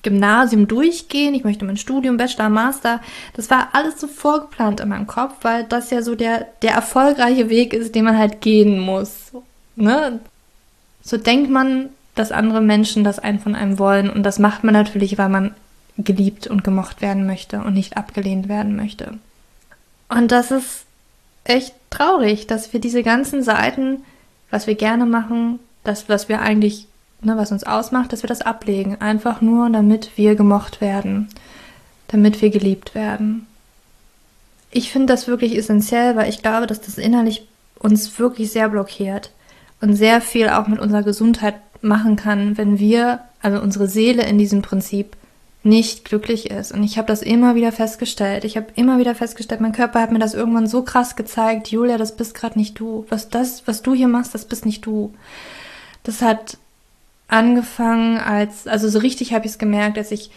Gymnasium 0.04 0.68
durchgehen, 0.68 1.34
ich 1.34 1.44
möchte 1.44 1.66
mein 1.66 1.78
Studium, 1.78 2.18
Bachelor, 2.18 2.50
Master. 2.50 3.02
Das 3.34 3.50
war 3.50 3.70
alles 3.74 4.00
so 4.00 4.08
vorgeplant 4.08 4.80
in 4.80 4.90
meinem 4.90 5.08
Kopf, 5.08 5.34
weil 5.42 5.64
das 5.64 5.90
ja 5.90 6.04
so 6.04 6.14
der, 6.14 6.48
der 6.62 6.74
erfolgreiche 6.74 7.50
Weg 7.50 7.74
ist, 7.74 7.96
den 7.96 8.06
man 8.06 8.18
halt 8.18 8.42
gehen 8.42 8.80
muss. 8.80 9.32
Ne? 9.76 10.20
So 11.02 11.18
denkt 11.18 11.50
man, 11.50 11.90
dass 12.14 12.32
andere 12.32 12.62
Menschen 12.62 13.04
das 13.04 13.18
einen 13.18 13.40
von 13.40 13.56
einem 13.56 13.80
wollen 13.80 14.10
und 14.12 14.22
das 14.24 14.38
macht 14.38 14.64
man 14.64 14.74
natürlich, 14.74 15.18
weil 15.18 15.30
man 15.30 15.56
geliebt 15.98 16.46
und 16.46 16.64
gemocht 16.64 17.02
werden 17.02 17.26
möchte 17.26 17.60
und 17.60 17.74
nicht 17.74 17.98
abgelehnt 17.98 18.48
werden 18.48 18.76
möchte. 18.76 19.18
Und 20.10 20.32
das 20.32 20.52
ist 20.52 20.86
echt 21.44 21.74
traurig, 21.90 22.48
dass 22.48 22.74
wir 22.74 22.80
diese 22.80 23.04
ganzen 23.04 23.44
Seiten, 23.44 24.04
was 24.50 24.68
wir 24.68 24.76
gerne 24.76 25.06
machen, 25.06 25.60
das, 25.84 26.10
was 26.10 26.30
wir 26.30 26.42
eigentlich, 26.42 26.88
ne, 27.22 27.38
was 27.38 27.52
uns 27.52 27.64
ausmacht, 27.64 28.12
dass 28.12 28.24
wir 28.24 28.28
das 28.28 28.42
ablegen. 28.42 29.00
Einfach 29.02 29.42
nur, 29.42 29.70
damit 29.70 30.12
wir 30.16 30.36
gemocht 30.36 30.82
werden, 30.82 31.30
damit 32.08 32.42
wir 32.42 32.50
geliebt 32.50 32.96
werden. 32.96 33.48
Ich 34.72 34.92
finde 34.92 35.14
das 35.14 35.28
wirklich 35.28 35.58
essentiell, 35.58 36.16
weil 36.16 36.30
ich 36.30 36.42
glaube, 36.42 36.68
dass 36.68 36.82
das 36.82 36.98
innerlich 36.98 37.48
uns 37.80 38.20
wirklich 38.20 38.52
sehr 38.52 38.70
blockiert 38.70 39.32
und 39.80 39.96
sehr 39.96 40.22
viel 40.22 40.50
auch 40.50 40.68
mit 40.68 40.80
unserer 40.80 41.04
Gesundheit 41.04 41.56
machen 41.82 42.16
kann, 42.16 42.58
wenn 42.58 42.80
wir 42.80 43.20
also 43.42 43.62
unsere 43.62 43.88
Seele 43.88 44.24
in 44.24 44.38
diesem 44.38 44.62
Prinzip 44.62 45.16
nicht 45.66 46.06
glücklich 46.06 46.52
ist. 46.52 46.72
Und 46.72 46.84
ich 46.84 46.98
habe 46.98 47.08
das 47.08 47.24
immer 47.24 47.56
wieder 47.56 47.72
festgestellt. 47.72 48.44
Ich 48.44 48.56
habe 48.56 48.68
immer 48.76 49.00
wieder 49.00 49.16
festgestellt, 49.16 49.62
mein 49.62 49.72
Körper 49.72 50.00
hat 50.00 50.12
mir 50.12 50.20
das 50.20 50.36
irgendwann 50.36 50.68
so 50.68 50.84
krass 50.84 51.16
gezeigt, 51.16 51.70
Julia, 51.70 51.98
das 51.98 52.16
bist 52.16 52.36
gerade 52.36 52.60
nicht 52.60 52.80
du. 52.80 53.06
Was 53.10 53.30
das, 53.30 53.68
was 53.68 53.82
du 53.82 53.96
hier 53.96 54.08
machst, 54.08 54.36
das 54.36 54.46
bist 54.46 54.66
nicht 54.66 54.86
du. 54.86 55.14
Das 56.04 56.22
hat 56.22 56.58
angefangen 57.28 58.20
als, 58.20 58.68
also 58.68 58.88
so 58.88 59.00
richtig 59.00 59.34
habe 59.34 59.46
ich 59.46 59.54
es 59.54 59.58
gemerkt, 59.58 59.98
als 59.98 60.12
ich 60.12 60.30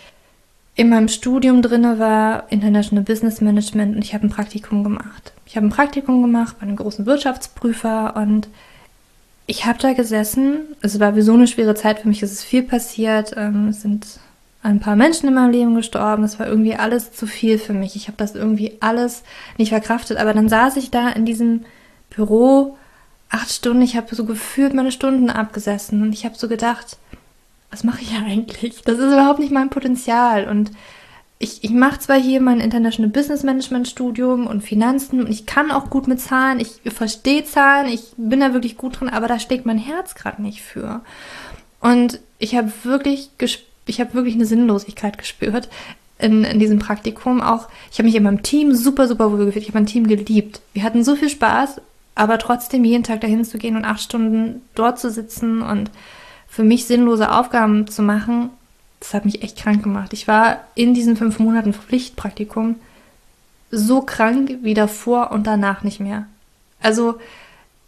in 0.75 0.89
meinem 0.89 1.09
Studium 1.09 1.61
drinne 1.61 1.99
war, 1.99 2.51
International 2.51 3.05
Business 3.05 3.43
Management, 3.43 3.97
und 3.97 4.03
ich 4.03 4.15
habe 4.15 4.27
ein 4.27 4.31
Praktikum 4.31 4.83
gemacht. 4.83 5.35
Ich 5.45 5.57
habe 5.57 5.67
ein 5.67 5.71
Praktikum 5.71 6.23
gemacht 6.23 6.57
bei 6.59 6.67
einem 6.67 6.77
großen 6.77 7.05
Wirtschaftsprüfer 7.05 8.17
und 8.17 8.49
ich 9.47 9.67
habe 9.67 9.79
da 9.79 9.93
gesessen. 9.93 10.61
Es 10.81 11.01
war 11.01 11.17
wie 11.17 11.23
so 11.23 11.35
eine 11.35 11.49
schwere 11.49 11.75
Zeit 11.75 11.99
für 11.99 12.09
mich. 12.09 12.23
Es 12.23 12.33
ist 12.33 12.45
viel 12.45 12.63
passiert. 12.63 13.35
Ähm, 13.37 13.69
es 13.69 13.83
sind 13.83 14.07
ein 14.63 14.81
paar 14.81 14.97
Menschen 14.97 15.29
in 15.29 15.35
meinem 15.35 15.53
Leben 15.53 15.75
gestorben. 15.75 16.25
Es 16.25 16.39
war 16.39 16.47
irgendwie 16.47 16.75
alles 16.75 17.13
zu 17.13 17.27
viel 17.27 17.59
für 17.59 17.73
mich. 17.73 17.97
Ich 17.97 18.09
habe 18.09 18.17
das 18.17 18.35
irgendwie 18.35 18.73
alles 18.81 19.23
nicht 19.57 19.69
verkraftet. 19.71 20.19
Aber 20.19 20.35
dann 20.35 20.49
saß 20.49 20.77
ich 20.77 20.91
da 20.91 21.09
in 21.11 21.25
diesem 21.25 21.65
Büro 22.11 22.77
acht 23.31 23.51
Stunden. 23.51 23.83
Ich 23.83 23.97
habe 23.97 24.15
so 24.15 24.25
gefühlt 24.25 24.75
meine 24.75 24.93
Stunden 24.93 25.31
abgesessen 25.31 26.03
und 26.03 26.13
ich 26.13 26.25
habe 26.25 26.37
so 26.37 26.49
gedacht, 26.49 26.97
was 27.71 27.85
mache 27.85 28.03
ich 28.03 28.13
eigentlich? 28.27 28.83
Das 28.83 28.99
ist 28.99 29.13
überhaupt 29.13 29.39
nicht 29.39 29.53
mein 29.53 29.71
Potenzial. 29.71 30.49
Und 30.49 30.73
ich, 31.39 31.63
ich 31.63 31.71
mache 31.71 32.01
zwar 32.01 32.19
hier 32.19 32.41
mein 32.41 32.61
International 32.61 33.11
Business 33.11 33.45
Management 33.45 33.87
Studium 33.87 34.49
und 34.49 34.63
Finanzen 34.63 35.21
und 35.21 35.31
ich 35.31 35.47
kann 35.47 35.71
auch 35.71 35.89
gut 35.89 36.09
mit 36.09 36.21
Zahlen. 36.21 36.59
Ich 36.59 36.81
verstehe 36.93 37.45
Zahlen. 37.45 37.87
Ich 37.87 38.13
bin 38.17 38.41
da 38.41 38.53
wirklich 38.55 38.77
gut 38.77 38.99
drin, 38.99 39.09
aber 39.09 39.29
da 39.29 39.39
schlägt 39.39 39.65
mein 39.65 39.79
Herz 39.79 40.17
gerade 40.17 40.43
nicht 40.43 40.63
für. 40.63 41.03
Und 41.81 42.19
ich 42.41 42.57
habe 42.57 42.73
wirklich 42.83 43.31
gespürt, 43.39 43.68
ich 43.89 44.01
habe 44.01 44.15
wirklich 44.15 44.35
eine 44.35 44.47
Sinnlosigkeit 44.47 45.19
gespürt 45.19 45.69
in, 46.19 46.45
in 46.45 46.59
diesem 46.59 46.79
Praktikum. 46.79 47.41
Auch 47.41 47.69
ich 47.91 47.99
habe 47.99 48.07
mich 48.07 48.17
in 48.17 48.23
meinem 48.23 48.43
Team 48.43 48.75
super, 48.75 49.09
super 49.09 49.31
wohl 49.31 49.47
gefühlt. 49.47 49.65
Ich 49.65 49.71
habe 49.71 49.79
mein 49.79 49.87
Team 49.87 50.07
geliebt. 50.07 50.61
Wir 50.73 50.83
hatten 50.83 51.05
so 51.05 51.17
viel 51.17 51.29
Spaß, 51.29 51.81
aber 52.15 52.39
trotzdem 52.39 52.85
jeden 52.85 53.05
Tag 53.05 53.21
dahin 53.21 53.45
zu 53.45 53.59
gehen 53.59 53.77
und 53.77 53.85
acht 53.85 54.01
Stunden 54.01 54.63
dort 54.75 54.99
zu 54.99 55.11
sitzen 55.11 55.63
und 55.63 55.91
für 56.49 56.65
mich 56.65 56.87
sinnlose 56.87 57.31
Aufgaben 57.31 57.87
zu 57.87 58.03
machen, 58.03 58.51
das 59.01 59.15
hat 59.15 59.25
mich 59.25 59.43
echt 59.43 59.59
krank 59.59 59.83
gemacht. 59.83 60.13
Ich 60.13 60.27
war 60.27 60.59
in 60.75 60.95
diesen 60.95 61.17
fünf 61.17 61.39
Monaten 61.39 61.73
Pflichtpraktikum 61.73 62.77
so 63.71 64.01
krank 64.01 64.59
wie 64.63 64.75
davor 64.75 65.31
und 65.31 65.47
danach 65.47 65.85
nicht 65.85 66.01
mehr. 66.01 66.27
Also 66.81 67.19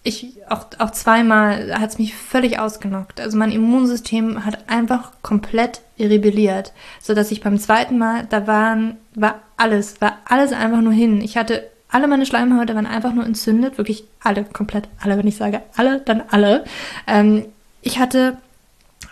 ich 0.02 0.32
auch, 0.48 0.66
auch 0.78 0.92
zweimal 0.92 1.78
hat 1.78 1.90
es 1.90 1.98
mich 1.98 2.14
völlig 2.14 2.58
ausgenockt. 2.58 3.20
Also 3.20 3.36
mein 3.36 3.52
Immunsystem 3.52 4.44
hat 4.44 4.68
einfach 4.68 5.12
komplett 5.22 5.80
rebelliert, 6.06 6.72
so 7.00 7.14
dass 7.14 7.30
ich 7.30 7.40
beim 7.40 7.58
zweiten 7.58 7.98
Mal 7.98 8.26
da 8.28 8.46
waren 8.46 8.96
war 9.14 9.40
alles 9.56 10.00
war 10.00 10.18
alles 10.24 10.52
einfach 10.52 10.80
nur 10.80 10.92
hin. 10.92 11.20
Ich 11.20 11.36
hatte 11.36 11.68
alle 11.90 12.06
meine 12.06 12.26
Schleimhäute 12.26 12.74
waren 12.74 12.86
einfach 12.86 13.12
nur 13.12 13.26
entzündet, 13.26 13.78
wirklich 13.78 14.04
alle 14.20 14.44
komplett 14.44 14.88
alle, 15.00 15.18
wenn 15.18 15.26
ich 15.26 15.36
sage 15.36 15.62
alle, 15.76 16.00
dann 16.00 16.22
alle. 16.30 16.64
Ähm, 17.06 17.46
ich 17.82 17.98
hatte 17.98 18.36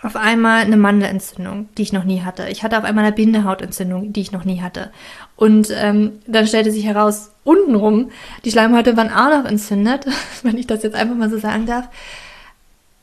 auf 0.01 0.15
einmal 0.15 0.61
eine 0.61 0.77
Mandelentzündung, 0.77 1.67
die 1.77 1.81
ich 1.81 1.93
noch 1.93 2.05
nie 2.05 2.21
hatte. 2.21 2.47
Ich 2.49 2.63
hatte 2.63 2.77
auf 2.77 2.85
einmal 2.85 3.03
eine 3.03 3.13
Bindehautentzündung, 3.13 4.13
die 4.13 4.21
ich 4.21 4.31
noch 4.31 4.45
nie 4.45 4.61
hatte. 4.61 4.91
Und 5.35 5.69
ähm, 5.75 6.19
dann 6.25 6.47
stellte 6.47 6.71
sich 6.71 6.85
heraus, 6.85 7.31
untenrum, 7.43 8.09
die 8.45 8.51
Schleimhäute 8.51 8.95
waren 8.95 9.11
auch 9.11 9.29
noch 9.29 9.49
entzündet, 9.49 10.05
wenn 10.43 10.57
ich 10.57 10.67
das 10.67 10.83
jetzt 10.83 10.95
einfach 10.95 11.15
mal 11.15 11.29
so 11.29 11.37
sagen 11.37 11.65
darf. 11.65 11.89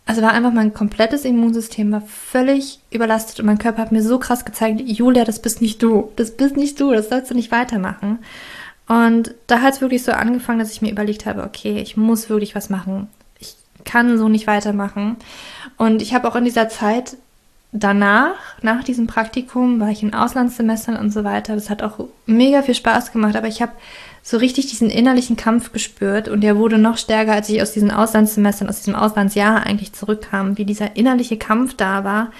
Also 0.06 0.22
war 0.22 0.32
einfach 0.32 0.52
mein 0.52 0.72
komplettes 0.72 1.25
Immunsystem 1.25 1.90
war 1.90 2.00
völlig 2.00 2.78
überlastet 2.92 3.40
und 3.40 3.46
mein 3.46 3.58
Körper 3.58 3.82
hat 3.82 3.90
mir 3.90 4.02
so 4.02 4.20
krass 4.20 4.44
gezeigt, 4.44 4.80
Julia, 4.84 5.25
das 5.25 5.42
bist 5.42 5.60
nicht 5.60 5.82
du, 5.82 6.12
das 6.14 6.36
bist 6.36 6.56
nicht 6.56 6.80
du, 6.80 6.92
das 6.92 7.08
sollst 7.08 7.30
du 7.30 7.34
nicht 7.34 7.50
weitermachen. 7.50 8.20
Und 8.86 9.34
da 9.48 9.62
hat 9.62 9.75
es 9.75 9.80
wirklich 9.80 10.04
so 10.04 10.12
angefangen, 10.12 10.60
dass 10.60 10.70
ich 10.70 10.80
mir 10.80 10.92
überlegt 10.92 11.26
habe, 11.26 11.42
okay, 11.42 11.80
ich 11.80 11.96
muss 11.96 12.30
wirklich 12.30 12.54
was 12.54 12.70
machen. 12.70 13.08
Ich 13.40 13.56
kann 13.84 14.16
so 14.16 14.28
nicht 14.28 14.46
weitermachen. 14.46 15.16
Und 15.76 16.00
ich 16.02 16.14
habe 16.14 16.28
auch 16.28 16.36
in 16.36 16.44
dieser 16.44 16.68
Zeit 16.68 17.16
danach, 17.72 18.36
nach 18.62 18.84
diesem 18.84 19.08
Praktikum, 19.08 19.80
war 19.80 19.90
ich 19.90 20.04
in 20.04 20.14
Auslandssemestern 20.14 20.96
und 20.96 21.10
so 21.10 21.25
weiter. 21.25 21.56
Das 21.56 21.68
hat 21.68 21.82
auch 21.82 22.06
mega 22.26 22.62
viel 22.62 22.75
Spaß 22.75 23.10
gemacht, 23.10 23.34
aber 23.34 23.48
ich 23.48 23.60
habe 23.60 23.72
so 24.28 24.38
richtig 24.38 24.66
diesen 24.66 24.90
innerlichen 24.90 25.37
Kampf 25.37 25.71
gespürt 25.71 26.26
und 26.26 26.40
der 26.40 26.56
wurde 26.56 26.78
noch 26.78 26.99
stärker, 26.99 27.30
als 27.30 27.49
ich 27.49 27.62
aus 27.62 27.71
diesen 27.71 27.92
Auslandssemestern, 27.92 28.68
aus 28.68 28.78
diesem 28.78 28.97
Auslandsjahr 28.97 29.64
eigentlich 29.64 29.92
zurückkam, 29.92 30.59
wie 30.59 30.64
dieser 30.64 30.97
innerliche 30.97 31.37
Kampf 31.37 31.75
da 31.76 32.02
war. 32.02 32.33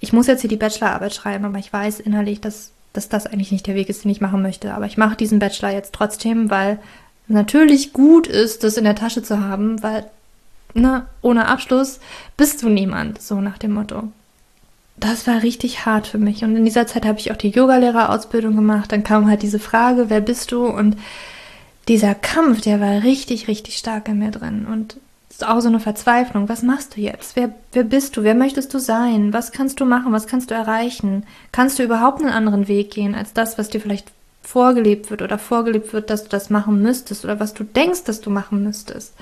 Ich 0.00 0.12
muss 0.12 0.26
jetzt 0.26 0.40
hier 0.40 0.50
die 0.50 0.56
Bachelorarbeit 0.56 1.14
schreiben, 1.14 1.44
aber 1.44 1.58
ich 1.58 1.72
weiß 1.72 2.00
innerlich, 2.00 2.40
dass, 2.40 2.72
dass 2.92 3.08
das 3.08 3.28
eigentlich 3.28 3.52
nicht 3.52 3.68
der 3.68 3.76
Weg 3.76 3.88
ist, 3.88 4.02
den 4.02 4.10
ich 4.10 4.20
machen 4.20 4.42
möchte. 4.42 4.74
Aber 4.74 4.86
ich 4.86 4.96
mache 4.96 5.14
diesen 5.14 5.38
Bachelor 5.38 5.70
jetzt 5.70 5.94
trotzdem, 5.94 6.50
weil 6.50 6.80
natürlich 7.28 7.92
gut 7.92 8.26
ist, 8.26 8.64
das 8.64 8.76
in 8.76 8.82
der 8.82 8.96
Tasche 8.96 9.22
zu 9.22 9.38
haben, 9.38 9.80
weil 9.84 10.10
ne, 10.74 11.06
ohne 11.22 11.46
Abschluss 11.46 12.00
bist 12.36 12.60
du 12.64 12.68
niemand, 12.68 13.22
so 13.22 13.40
nach 13.40 13.58
dem 13.58 13.74
Motto. 13.74 14.08
Das 15.00 15.26
war 15.26 15.42
richtig 15.42 15.86
hart 15.86 16.06
für 16.06 16.18
mich. 16.18 16.44
Und 16.44 16.56
in 16.56 16.64
dieser 16.64 16.86
Zeit 16.86 17.06
habe 17.06 17.18
ich 17.18 17.32
auch 17.32 17.36
die 17.36 17.48
Yogalehrerausbildung 17.48 18.54
gemacht. 18.54 18.92
Dann 18.92 19.02
kam 19.02 19.28
halt 19.28 19.42
diese 19.42 19.58
Frage, 19.58 20.10
wer 20.10 20.20
bist 20.20 20.52
du? 20.52 20.66
Und 20.66 20.96
dieser 21.88 22.14
Kampf, 22.14 22.60
der 22.60 22.80
war 22.80 23.02
richtig, 23.02 23.48
richtig 23.48 23.78
stark 23.78 24.08
in 24.08 24.18
mir 24.18 24.30
drin. 24.30 24.66
Und 24.70 24.96
es 25.30 25.36
ist 25.36 25.46
auch 25.48 25.60
so 25.60 25.68
eine 25.68 25.80
Verzweiflung. 25.80 26.50
Was 26.50 26.62
machst 26.62 26.96
du 26.96 27.00
jetzt? 27.00 27.34
Wer, 27.34 27.54
wer 27.72 27.84
bist 27.84 28.16
du? 28.16 28.24
Wer 28.24 28.34
möchtest 28.34 28.74
du 28.74 28.78
sein? 28.78 29.32
Was 29.32 29.52
kannst 29.52 29.80
du 29.80 29.86
machen? 29.86 30.12
Was 30.12 30.26
kannst 30.26 30.50
du 30.50 30.54
erreichen? 30.54 31.24
Kannst 31.50 31.78
du 31.78 31.82
überhaupt 31.82 32.20
einen 32.20 32.30
anderen 32.30 32.68
Weg 32.68 32.90
gehen 32.90 33.14
als 33.14 33.32
das, 33.32 33.56
was 33.56 33.70
dir 33.70 33.80
vielleicht 33.80 34.12
vorgelebt 34.42 35.10
wird 35.10 35.22
oder 35.22 35.38
vorgelebt 35.38 35.94
wird, 35.94 36.10
dass 36.10 36.24
du 36.24 36.28
das 36.28 36.50
machen 36.50 36.82
müsstest 36.82 37.24
oder 37.24 37.40
was 37.40 37.54
du 37.54 37.64
denkst, 37.64 38.04
dass 38.04 38.20
du 38.20 38.28
machen 38.28 38.62
müsstest? 38.64 39.14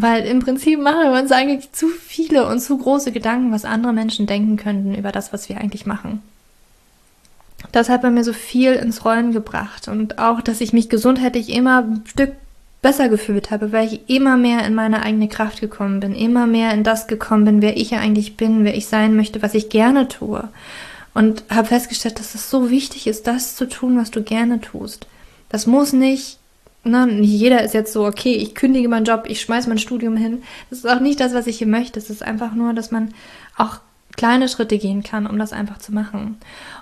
Weil 0.00 0.26
im 0.26 0.38
Prinzip 0.38 0.78
machen 0.78 1.12
wir 1.12 1.20
uns 1.20 1.32
eigentlich 1.32 1.72
zu 1.72 1.88
viele 1.88 2.46
und 2.46 2.60
zu 2.60 2.78
große 2.78 3.10
Gedanken, 3.10 3.50
was 3.50 3.64
andere 3.64 3.92
Menschen 3.92 4.26
denken 4.26 4.56
könnten 4.56 4.94
über 4.94 5.10
das, 5.10 5.32
was 5.32 5.48
wir 5.48 5.58
eigentlich 5.58 5.86
machen. 5.86 6.22
Das 7.72 7.88
hat 7.88 8.02
bei 8.02 8.10
mir 8.10 8.22
so 8.22 8.32
viel 8.32 8.74
ins 8.74 9.04
Rollen 9.04 9.32
gebracht 9.32 9.88
und 9.88 10.20
auch, 10.20 10.40
dass 10.40 10.60
ich 10.60 10.72
mich 10.72 10.88
gesundheitlich 10.88 11.48
immer 11.48 11.78
ein 11.82 12.04
Stück 12.06 12.30
besser 12.80 13.08
gefühlt 13.08 13.50
habe, 13.50 13.72
weil 13.72 13.92
ich 13.92 14.08
immer 14.08 14.36
mehr 14.36 14.64
in 14.64 14.76
meine 14.76 15.02
eigene 15.02 15.26
Kraft 15.26 15.60
gekommen 15.60 15.98
bin, 15.98 16.14
immer 16.14 16.46
mehr 16.46 16.72
in 16.74 16.84
das 16.84 17.08
gekommen 17.08 17.44
bin, 17.44 17.60
wer 17.60 17.76
ich 17.76 17.92
eigentlich 17.96 18.36
bin, 18.36 18.64
wer 18.64 18.76
ich 18.76 18.86
sein 18.86 19.16
möchte, 19.16 19.42
was 19.42 19.54
ich 19.54 19.68
gerne 19.68 20.06
tue. 20.06 20.48
Und 21.12 21.42
habe 21.50 21.66
festgestellt, 21.66 22.20
dass 22.20 22.36
es 22.36 22.50
so 22.50 22.70
wichtig 22.70 23.08
ist, 23.08 23.26
das 23.26 23.56
zu 23.56 23.68
tun, 23.68 23.98
was 23.98 24.12
du 24.12 24.22
gerne 24.22 24.60
tust. 24.60 25.08
Das 25.48 25.66
muss 25.66 25.92
nicht 25.92 26.38
Ne, 26.84 27.06
nicht 27.06 27.30
jeder 27.30 27.62
ist 27.62 27.74
jetzt 27.74 27.92
so, 27.92 28.06
okay, 28.06 28.34
ich 28.34 28.54
kündige 28.54 28.88
meinen 28.88 29.04
Job, 29.04 29.24
ich 29.26 29.40
schmeiße 29.40 29.68
mein 29.68 29.78
Studium 29.78 30.16
hin. 30.16 30.42
Das 30.70 30.78
ist 30.78 30.88
auch 30.88 31.00
nicht 31.00 31.20
das, 31.20 31.34
was 31.34 31.46
ich 31.46 31.58
hier 31.58 31.66
möchte. 31.66 31.98
Es 31.98 32.08
ist 32.08 32.22
einfach 32.22 32.54
nur, 32.54 32.72
dass 32.72 32.90
man 32.90 33.12
auch 33.56 33.78
kleine 34.16 34.48
Schritte 34.48 34.78
gehen 34.78 35.02
kann, 35.02 35.26
um 35.26 35.38
das 35.38 35.52
einfach 35.52 35.78
zu 35.78 35.92
machen. 35.92 36.38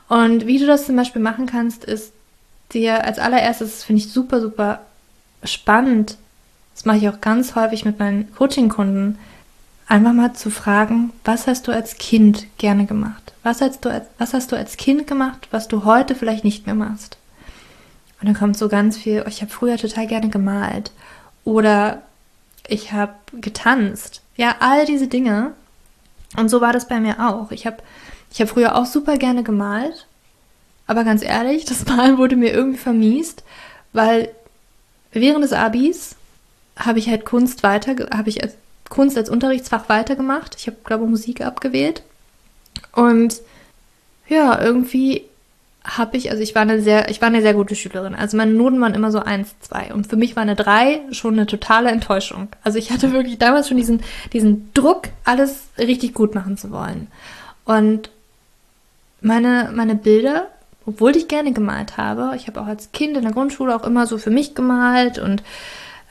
Und 0.08 0.46
wie 0.46 0.58
du 0.58 0.66
das 0.66 0.86
zum 0.86 0.96
Beispiel 0.96 1.22
machen 1.22 1.46
kannst, 1.46 1.84
ist 1.84 2.12
dir 2.72 3.04
als 3.04 3.18
allererstes, 3.18 3.84
finde 3.84 4.02
ich 4.02 4.12
super, 4.12 4.40
super 4.40 4.80
spannend. 5.44 6.16
Das 6.74 6.84
mache 6.84 6.98
ich 6.98 7.08
auch 7.08 7.20
ganz 7.20 7.54
häufig 7.54 7.84
mit 7.84 7.98
meinen 7.98 8.32
Coaching-Kunden. 8.34 9.18
Einfach 9.88 10.12
mal 10.12 10.32
zu 10.34 10.50
fragen, 10.50 11.12
was 11.24 11.46
hast 11.46 11.68
du 11.68 11.72
als 11.72 11.96
Kind 11.96 12.46
gerne 12.58 12.86
gemacht? 12.86 13.32
Was 13.42 13.60
hast, 13.60 13.84
du 13.84 13.90
als, 13.90 14.06
was 14.18 14.34
hast 14.34 14.50
du 14.50 14.56
als 14.56 14.76
Kind 14.76 15.06
gemacht, 15.06 15.48
was 15.52 15.68
du 15.68 15.84
heute 15.84 16.14
vielleicht 16.14 16.44
nicht 16.44 16.66
mehr 16.66 16.74
machst? 16.74 17.18
Und 18.20 18.26
dann 18.26 18.34
kommt 18.34 18.56
so 18.56 18.68
ganz 18.68 18.96
viel, 18.96 19.22
oh, 19.24 19.28
ich 19.28 19.42
habe 19.42 19.50
früher 19.50 19.76
total 19.76 20.06
gerne 20.06 20.28
gemalt 20.28 20.90
oder 21.44 22.02
ich 22.66 22.92
habe 22.92 23.14
getanzt. 23.32 24.22
Ja, 24.36 24.56
all 24.60 24.86
diese 24.86 25.06
Dinge. 25.06 25.52
Und 26.36 26.48
so 26.48 26.60
war 26.60 26.72
das 26.72 26.88
bei 26.88 27.00
mir 27.00 27.20
auch. 27.20 27.50
Ich 27.50 27.66
habe 27.66 27.78
ich 28.32 28.40
hab 28.40 28.48
früher 28.48 28.76
auch 28.76 28.86
super 28.86 29.16
gerne 29.16 29.42
gemalt, 29.42 30.06
aber 30.86 31.04
ganz 31.04 31.22
ehrlich, 31.22 31.64
das 31.64 31.86
Malen 31.86 32.18
wurde 32.18 32.36
mir 32.36 32.52
irgendwie 32.52 32.78
vermiest, 32.78 33.44
weil 33.92 34.30
während 35.12 35.44
des 35.44 35.52
Abis 35.52 36.16
habe 36.76 36.98
ich 36.98 37.08
halt 37.08 37.24
Kunst 37.24 37.62
weiter, 37.62 37.94
habe 38.12 38.28
ich 38.28 38.42
als 38.42 38.54
Kunst 38.88 39.16
als 39.16 39.30
Unterrichtsfach 39.30 39.88
weitergemacht. 39.88 40.54
Ich 40.58 40.66
habe, 40.66 40.76
glaube 40.84 41.06
Musik 41.06 41.40
abgewählt. 41.40 42.02
Und 42.92 43.40
ja, 44.28 44.60
irgendwie 44.60 45.24
habe 45.86 46.16
ich, 46.16 46.30
also 46.30 46.42
ich 46.42 46.54
war 46.54 46.62
eine 46.62 46.80
sehr, 46.82 47.10
ich 47.10 47.20
war 47.20 47.28
eine 47.28 47.42
sehr 47.42 47.54
gute 47.54 47.76
Schülerin. 47.76 48.14
Also 48.14 48.36
meine 48.36 48.52
Noten 48.52 48.80
waren 48.80 48.94
immer 48.94 49.12
so 49.12 49.20
eins, 49.20 49.54
zwei. 49.60 49.94
Und 49.94 50.06
für 50.06 50.16
mich 50.16 50.34
war 50.34 50.42
eine 50.42 50.56
drei 50.56 51.00
schon 51.12 51.34
eine 51.34 51.46
totale 51.46 51.90
Enttäuschung. 51.90 52.48
Also 52.64 52.78
ich 52.78 52.90
hatte 52.90 53.12
wirklich 53.12 53.38
damals 53.38 53.68
schon 53.68 53.76
diesen, 53.76 54.00
diesen 54.32 54.72
Druck, 54.74 55.08
alles 55.24 55.68
richtig 55.78 56.12
gut 56.12 56.34
machen 56.34 56.56
zu 56.56 56.72
wollen. 56.72 57.06
Und 57.64 58.10
meine, 59.20 59.70
meine 59.74 59.94
Bilder, 59.94 60.48
obwohl 60.86 61.16
ich 61.16 61.28
gerne 61.28 61.52
gemalt 61.52 61.96
habe, 61.96 62.32
ich 62.36 62.48
habe 62.48 62.60
auch 62.60 62.66
als 62.66 62.92
Kind 62.92 63.16
in 63.16 63.22
der 63.22 63.32
Grundschule 63.32 63.74
auch 63.74 63.84
immer 63.84 64.06
so 64.06 64.18
für 64.18 64.30
mich 64.30 64.54
gemalt 64.54 65.18
und 65.18 65.42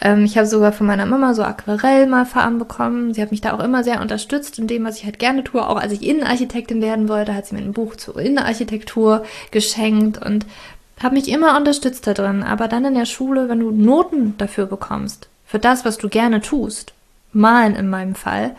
Ähm, 0.01 0.25
ich 0.25 0.37
habe 0.37 0.47
sogar 0.47 0.71
von 0.71 0.87
meiner 0.87 1.05
Mama 1.05 1.33
so 1.33 1.43
Aquarell 1.43 2.07
mal 2.07 2.25
Farben 2.25 2.59
bekommen. 2.59 3.13
Sie 3.13 3.21
hat 3.21 3.31
mich 3.31 3.41
da 3.41 3.53
auch 3.53 3.63
immer 3.63 3.83
sehr 3.83 4.01
unterstützt 4.01 4.59
in 4.59 4.67
dem, 4.67 4.83
was 4.85 4.97
ich 4.97 5.05
halt 5.05 5.19
gerne 5.19 5.43
tue. 5.43 5.65
Auch 5.67 5.77
als 5.77 5.93
ich 5.93 6.03
Innenarchitektin 6.03 6.81
werden 6.81 7.09
wollte, 7.09 7.33
hat 7.33 7.47
sie 7.47 7.55
mir 7.55 7.61
ein 7.61 7.73
Buch 7.73 7.95
zur 7.95 8.17
Innenarchitektur 8.19 9.25
geschenkt 9.51 10.23
und 10.23 10.45
habe 11.01 11.15
mich 11.15 11.29
immer 11.29 11.57
unterstützt 11.57 12.07
da 12.07 12.13
drin. 12.13 12.43
Aber 12.43 12.67
dann 12.67 12.85
in 12.85 12.95
der 12.95 13.05
Schule, 13.05 13.49
wenn 13.49 13.59
du 13.59 13.71
Noten 13.71 14.37
dafür 14.37 14.65
bekommst, 14.65 15.27
für 15.45 15.59
das, 15.59 15.85
was 15.85 15.97
du 15.97 16.09
gerne 16.09 16.41
tust, 16.41 16.93
malen 17.33 17.75
in 17.75 17.89
meinem 17.89 18.15
Fall, 18.15 18.55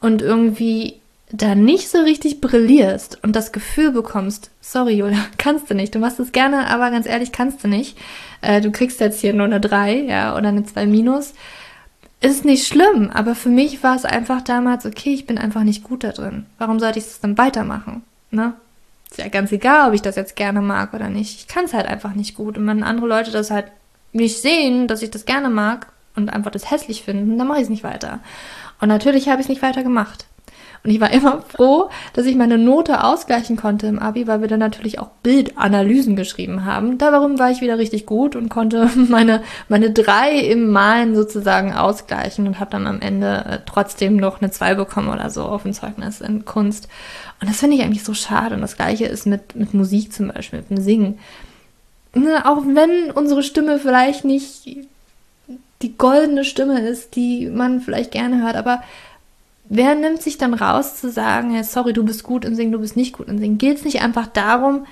und 0.00 0.20
irgendwie 0.20 1.00
da 1.32 1.54
nicht 1.54 1.88
so 1.88 1.98
richtig 1.98 2.40
brillierst 2.40 3.18
und 3.22 3.34
das 3.34 3.52
Gefühl 3.52 3.90
bekommst, 3.92 4.50
sorry 4.60 4.94
Julia, 4.94 5.24
kannst 5.38 5.70
du 5.70 5.74
nicht, 5.74 5.94
du 5.94 5.98
machst 5.98 6.20
es 6.20 6.32
gerne, 6.32 6.68
aber 6.68 6.90
ganz 6.90 7.06
ehrlich, 7.06 7.32
kannst 7.32 7.64
du 7.64 7.68
nicht. 7.68 7.98
Äh, 8.42 8.60
du 8.60 8.70
kriegst 8.70 9.00
jetzt 9.00 9.20
hier 9.20 9.32
nur 9.32 9.46
eine 9.46 9.60
3, 9.60 10.02
ja, 10.02 10.36
oder 10.36 10.48
eine 10.48 10.64
2 10.64 10.86
minus. 10.86 11.34
Ist 12.20 12.44
nicht 12.44 12.66
schlimm, 12.68 13.10
aber 13.12 13.34
für 13.34 13.48
mich 13.48 13.82
war 13.82 13.96
es 13.96 14.04
einfach 14.04 14.42
damals, 14.42 14.86
okay, 14.86 15.12
ich 15.12 15.26
bin 15.26 15.38
einfach 15.38 15.64
nicht 15.64 15.82
gut 15.82 16.04
da 16.04 16.12
drin. 16.12 16.46
Warum 16.58 16.78
sollte 16.78 17.00
ich 17.00 17.06
es 17.06 17.20
dann 17.20 17.36
weitermachen? 17.36 18.02
Ne? 18.30 18.54
Ist 19.10 19.18
ja 19.18 19.28
ganz 19.28 19.50
egal, 19.50 19.88
ob 19.88 19.94
ich 19.94 20.02
das 20.02 20.16
jetzt 20.16 20.36
gerne 20.36 20.60
mag 20.60 20.94
oder 20.94 21.08
nicht. 21.08 21.40
Ich 21.40 21.48
kann 21.48 21.64
es 21.64 21.74
halt 21.74 21.86
einfach 21.86 22.14
nicht 22.14 22.36
gut. 22.36 22.56
Und 22.56 22.66
wenn 22.66 22.84
andere 22.84 23.08
Leute 23.08 23.32
das 23.32 23.50
halt 23.50 23.66
nicht 24.12 24.40
sehen, 24.40 24.86
dass 24.86 25.02
ich 25.02 25.10
das 25.10 25.24
gerne 25.24 25.50
mag 25.50 25.88
und 26.14 26.32
einfach 26.32 26.50
das 26.52 26.70
hässlich 26.70 27.02
finden, 27.02 27.38
dann 27.38 27.48
mache 27.48 27.58
ich 27.58 27.64
es 27.64 27.70
nicht 27.70 27.84
weiter. 27.84 28.20
Und 28.80 28.88
natürlich 28.88 29.28
habe 29.28 29.40
ich 29.40 29.46
es 29.46 29.48
nicht 29.48 29.62
weiter 29.62 29.82
gemacht. 29.82 30.26
Und 30.84 30.90
ich 30.90 31.00
war 31.00 31.12
immer 31.12 31.42
froh, 31.42 31.90
dass 32.12 32.26
ich 32.26 32.34
meine 32.34 32.58
Note 32.58 33.04
ausgleichen 33.04 33.56
konnte 33.56 33.86
im 33.86 34.00
Abi, 34.00 34.26
weil 34.26 34.40
wir 34.40 34.48
dann 34.48 34.58
natürlich 34.58 34.98
auch 34.98 35.10
Bildanalysen 35.22 36.16
geschrieben 36.16 36.64
haben. 36.64 36.98
Darum 36.98 37.38
war 37.38 37.52
ich 37.52 37.60
wieder 37.60 37.78
richtig 37.78 38.04
gut 38.04 38.34
und 38.34 38.48
konnte 38.48 38.90
meine, 39.08 39.42
meine 39.68 39.92
drei 39.92 40.36
im 40.38 40.70
Malen 40.70 41.14
sozusagen 41.14 41.72
ausgleichen 41.72 42.48
und 42.48 42.58
habe 42.58 42.72
dann 42.72 42.88
am 42.88 43.00
Ende 43.00 43.44
äh, 43.48 43.58
trotzdem 43.64 44.16
noch 44.16 44.40
eine 44.40 44.50
zwei 44.50 44.74
bekommen 44.74 45.08
oder 45.10 45.30
so 45.30 45.44
auf 45.44 45.62
dem 45.62 45.72
Zeugnis 45.72 46.20
in 46.20 46.44
Kunst. 46.44 46.88
Und 47.40 47.48
das 47.48 47.60
finde 47.60 47.76
ich 47.76 47.82
eigentlich 47.84 48.04
so 48.04 48.14
schade. 48.14 48.56
Und 48.56 48.60
das 48.60 48.76
gleiche 48.76 49.06
ist 49.06 49.24
mit, 49.24 49.54
mit 49.54 49.74
Musik 49.74 50.12
zum 50.12 50.28
Beispiel, 50.28 50.60
mit 50.60 50.70
dem 50.70 50.80
Singen. 50.80 51.18
Ne, 52.14 52.44
auch 52.44 52.62
wenn 52.66 53.10
unsere 53.12 53.42
Stimme 53.44 53.78
vielleicht 53.78 54.24
nicht 54.24 54.66
die 55.82 55.96
goldene 55.96 56.44
Stimme 56.44 56.80
ist, 56.80 57.16
die 57.16 57.48
man 57.48 57.80
vielleicht 57.80 58.10
gerne 58.10 58.42
hört, 58.42 58.56
aber 58.56 58.82
wer 59.74 59.94
nimmt 59.94 60.20
sich 60.20 60.36
dann 60.36 60.52
raus 60.52 60.96
zu 60.96 61.10
sagen, 61.10 61.50
hey, 61.50 61.64
sorry, 61.64 61.94
du 61.94 62.04
bist 62.04 62.22
gut 62.24 62.44
im 62.44 62.54
Singen, 62.54 62.72
du 62.72 62.78
bist 62.78 62.94
nicht 62.94 63.14
gut 63.16 63.28
im 63.28 63.38
Singen? 63.38 63.56
Geht 63.56 63.78
es 63.78 63.84
nicht 63.84 64.02
einfach 64.02 64.26
darum, 64.26 64.86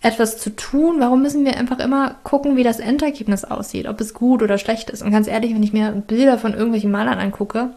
etwas 0.00 0.38
zu 0.38 0.56
tun? 0.56 0.96
Warum 1.00 1.20
müssen 1.20 1.44
wir 1.44 1.58
einfach 1.58 1.78
immer 1.78 2.16
gucken, 2.24 2.56
wie 2.56 2.62
das 2.62 2.80
Endergebnis 2.80 3.44
aussieht, 3.44 3.86
ob 3.86 4.00
es 4.00 4.14
gut 4.14 4.42
oder 4.42 4.56
schlecht 4.56 4.88
ist? 4.88 5.02
Und 5.02 5.10
ganz 5.10 5.28
ehrlich, 5.28 5.54
wenn 5.54 5.62
ich 5.62 5.74
mir 5.74 5.92
Bilder 5.92 6.38
von 6.38 6.54
irgendwelchen 6.54 6.90
Malern 6.90 7.18
angucke, 7.18 7.74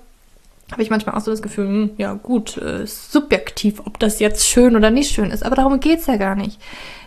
habe 0.72 0.82
ich 0.82 0.90
manchmal 0.90 1.16
auch 1.16 1.22
so 1.22 1.30
das 1.30 1.42
Gefühl, 1.42 1.68
hm, 1.68 1.90
ja 1.98 2.14
gut, 2.14 2.58
äh, 2.58 2.88
subjektiv, 2.88 3.82
ob 3.86 4.00
das 4.00 4.20
jetzt 4.20 4.48
schön 4.48 4.78
oder 4.78 4.92
nicht 4.92 5.12
schön 5.12 5.32
ist. 5.32 5.46
Aber 5.46 5.58
darum 5.58 5.82
geht 5.82 6.00
es 6.00 6.08
ja 6.08 6.16
gar 6.16 6.36
nicht. 6.36 6.60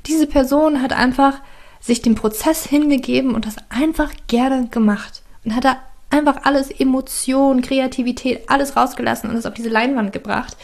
Diese 0.06 0.26
Person 0.26 0.82
hat 0.82 0.92
einfach 0.92 1.40
sich 1.80 2.02
dem 2.02 2.16
Prozess 2.16 2.66
hingegeben 2.66 3.34
und 3.34 3.46
das 3.46 3.56
einfach 3.70 4.12
gerne 4.26 4.68
gemacht. 4.68 5.22
Und 5.42 5.56
hat 5.56 5.64
da 5.64 5.78
einfach 6.10 6.44
alles 6.44 6.70
Emotion, 6.70 7.62
Kreativität, 7.62 8.48
alles 8.48 8.76
rausgelassen 8.76 9.30
und 9.30 9.36
es 9.36 9.46
auf 9.46 9.54
diese 9.54 9.68
Leinwand 9.68 10.12
gebracht. 10.12 10.56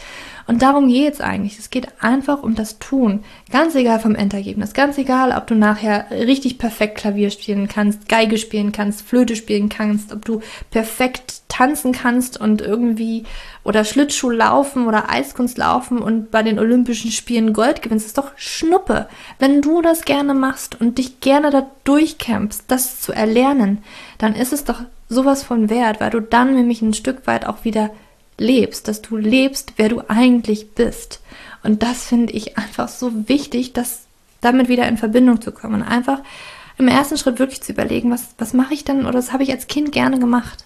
Und 0.47 0.61
darum 0.61 0.87
geht 0.87 1.15
es 1.15 1.21
eigentlich. 1.21 1.57
Es 1.57 1.71
geht 1.71 1.87
einfach 1.99 2.43
um 2.43 2.53
das 2.55 2.77
Tun. 2.77 3.23
Ganz 3.51 3.73
egal 3.73 3.99
vom 3.99 4.13
Endergebnis. 4.13 4.73
Ganz 4.73 4.97
egal, 4.97 5.35
ob 5.35 5.47
du 5.47 5.55
nachher 5.55 6.05
richtig 6.11 6.59
perfekt 6.59 6.99
Klavier 6.99 7.31
spielen 7.31 7.67
kannst, 7.67 8.07
Geige 8.07 8.37
spielen 8.37 8.71
kannst, 8.71 9.01
Flöte 9.01 9.35
spielen 9.35 9.69
kannst, 9.69 10.13
ob 10.13 10.23
du 10.23 10.41
perfekt 10.69 11.34
tanzen 11.47 11.91
kannst 11.91 12.39
und 12.39 12.61
irgendwie 12.61 13.23
oder 13.63 13.83
Schlittschuh 13.83 14.29
laufen 14.29 14.87
oder 14.87 15.09
Eiskunst 15.09 15.57
laufen 15.57 15.99
und 15.99 16.31
bei 16.31 16.43
den 16.43 16.59
Olympischen 16.59 17.11
Spielen 17.11 17.53
Gold 17.53 17.81
gewinnst. 17.81 18.07
Ist 18.07 18.17
doch 18.17 18.31
Schnuppe. 18.35 19.07
Wenn 19.39 19.61
du 19.61 19.81
das 19.81 20.03
gerne 20.03 20.33
machst 20.33 20.79
und 20.79 20.97
dich 20.97 21.19
gerne 21.19 21.51
da 21.51 21.67
durchkämpfst, 21.83 22.63
das 22.67 22.99
zu 23.01 23.13
erlernen, 23.13 23.83
dann 24.17 24.35
ist 24.35 24.53
es 24.53 24.63
doch 24.63 24.81
sowas 25.07 25.43
von 25.43 25.69
wert, 25.69 26.01
weil 26.01 26.09
du 26.09 26.19
dann 26.19 26.55
nämlich 26.55 26.81
ein 26.81 26.93
Stück 26.93 27.27
weit 27.27 27.45
auch 27.45 27.63
wieder 27.63 27.91
lebst, 28.37 28.87
dass 28.87 29.01
du 29.01 29.17
lebst, 29.17 29.73
wer 29.77 29.89
du 29.89 30.01
eigentlich 30.07 30.71
bist. 30.71 31.21
Und 31.63 31.83
das 31.83 32.05
finde 32.07 32.33
ich 32.33 32.57
einfach 32.57 32.89
so 32.89 33.27
wichtig, 33.29 33.73
dass 33.73 34.05
damit 34.41 34.67
wieder 34.67 34.87
in 34.87 34.97
Verbindung 34.97 35.41
zu 35.41 35.51
kommen. 35.51 35.83
Einfach 35.83 36.19
im 36.77 36.87
ersten 36.87 37.17
Schritt 37.17 37.39
wirklich 37.39 37.61
zu 37.61 37.71
überlegen, 37.71 38.11
was, 38.11 38.35
was 38.37 38.53
mache 38.53 38.73
ich 38.73 38.83
denn 38.83 39.01
oder 39.05 39.13
das 39.13 39.31
habe 39.31 39.43
ich 39.43 39.51
als 39.51 39.67
Kind 39.67 39.91
gerne 39.91 40.19
gemacht. 40.19 40.65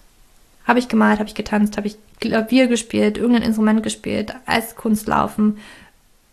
Habe 0.69 0.77
ich 0.77 0.88
gemalt, 0.88 1.17
habe 1.17 1.27
ich 1.27 1.34
getanzt, 1.34 1.77
habe 1.77 1.88
ich 1.88 1.97
Klavier 2.19 2.67
gespielt, 2.67 3.17
irgendein 3.17 3.41
Instrument 3.41 3.82
gespielt, 3.82 4.36
Eiskunstlaufen, 4.45 5.58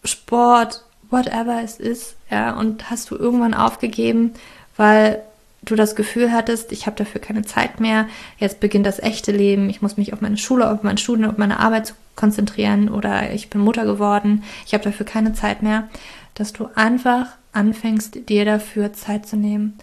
Sport, 0.04 0.84
whatever 1.08 1.62
es 1.64 1.80
ist, 1.80 2.16
ja, 2.30 2.54
und 2.54 2.90
hast 2.90 3.10
du 3.10 3.16
irgendwann 3.16 3.54
aufgegeben, 3.54 4.34
weil 4.76 5.22
du 5.62 5.74
das 5.74 5.96
Gefühl 5.96 6.32
hattest, 6.32 6.70
ich 6.70 6.84
habe 6.84 6.96
dafür 6.96 7.18
keine 7.18 7.44
Zeit 7.44 7.80
mehr, 7.80 8.08
jetzt 8.36 8.60
beginnt 8.60 8.84
das 8.84 8.98
echte 8.98 9.32
Leben, 9.32 9.70
ich 9.70 9.80
muss 9.80 9.96
mich 9.96 10.12
auf 10.12 10.20
meine 10.20 10.36
Schule, 10.36 10.70
auf 10.70 10.82
mein 10.82 10.98
Studium, 10.98 11.30
auf 11.30 11.38
meine 11.38 11.58
Arbeit 11.58 11.94
konzentrieren 12.14 12.90
oder 12.90 13.32
ich 13.32 13.48
bin 13.48 13.62
Mutter 13.62 13.86
geworden, 13.86 14.44
ich 14.66 14.74
habe 14.74 14.84
dafür 14.84 15.06
keine 15.06 15.32
Zeit 15.32 15.62
mehr, 15.62 15.88
dass 16.34 16.52
du 16.52 16.68
einfach 16.74 17.28
anfängst, 17.54 18.28
dir 18.28 18.44
dafür 18.44 18.92
Zeit 18.92 19.26
zu 19.26 19.38
nehmen. 19.38 19.78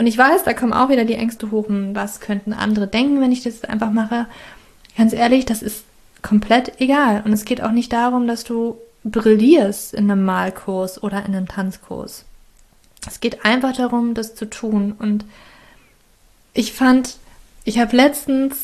Und 0.00 0.06
ich 0.06 0.16
weiß, 0.16 0.44
da 0.44 0.54
kommen 0.54 0.72
auch 0.72 0.88
wieder 0.88 1.04
die 1.04 1.14
Ängste 1.14 1.50
hoch, 1.50 1.68
hm, 1.68 1.94
was 1.94 2.20
könnten 2.20 2.54
andere 2.54 2.86
denken, 2.86 3.20
wenn 3.20 3.32
ich 3.32 3.42
das 3.42 3.64
einfach 3.64 3.90
mache. 3.90 4.24
Ganz 4.96 5.12
ehrlich, 5.12 5.44
das 5.44 5.60
ist 5.60 5.84
komplett 6.22 6.80
egal. 6.80 7.20
Und 7.22 7.34
es 7.34 7.44
geht 7.44 7.62
auch 7.62 7.70
nicht 7.70 7.92
darum, 7.92 8.26
dass 8.26 8.42
du 8.42 8.78
brillierst 9.04 9.92
in 9.92 10.10
einem 10.10 10.24
Malkurs 10.24 11.02
oder 11.02 11.18
in 11.26 11.36
einem 11.36 11.48
Tanzkurs. 11.48 12.24
Es 13.06 13.20
geht 13.20 13.44
einfach 13.44 13.76
darum, 13.76 14.14
das 14.14 14.34
zu 14.34 14.48
tun. 14.48 14.94
Und 14.98 15.26
ich 16.54 16.72
fand, 16.72 17.18
ich 17.64 17.78
habe 17.78 17.94
letztens, 17.94 18.56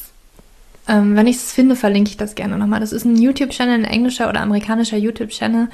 ähm, 0.89 1.17
wenn 1.17 1.27
ich 1.27 1.37
es 1.37 1.53
finde, 1.53 1.77
verlinke 1.77 2.09
ich 2.09 2.17
das 2.17 2.35
gerne 2.35 2.57
nochmal. 2.57 2.81
Das 2.81 2.93
ist 2.93 3.05
ein 3.05 3.21
YouTube-Channel, 3.21 3.75
ein 3.75 3.85
englischer 3.85 4.31
oder 4.31 4.41
amerikanischer 4.41 4.97
YouTube-Channel 4.97 5.69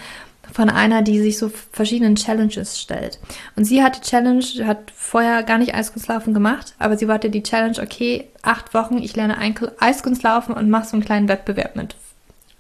von 0.53 0.69
einer, 0.69 1.03
die 1.03 1.21
sich 1.21 1.39
so 1.39 1.51
verschiedenen 1.73 2.17
Challenges 2.17 2.81
stellt. 2.81 3.19
Und 3.57 3.65
sie 3.65 3.83
hat 3.83 3.97
die 3.97 4.09
Challenge, 4.09 4.45
hat 4.65 4.93
vorher 4.95 5.43
gar 5.43 5.59
nicht 5.59 5.75
Eiskunstlaufen 5.75 6.35
gemacht, 6.35 6.75
aber 6.79 6.97
sie 6.97 7.07
hatte 7.09 7.31
die 7.31 7.43
Challenge, 7.43 7.79
okay, 7.81 8.29
acht 8.43 8.75
Wochen, 8.75 8.99
ich 8.99 9.17
lerne 9.17 9.39
Eiskunstlaufen 9.79 10.55
und 10.55 10.69
mache 10.69 10.87
so 10.87 10.93
einen 10.95 11.05
kleinen 11.05 11.29
Wettbewerb 11.29 11.77
mit. 11.77 11.97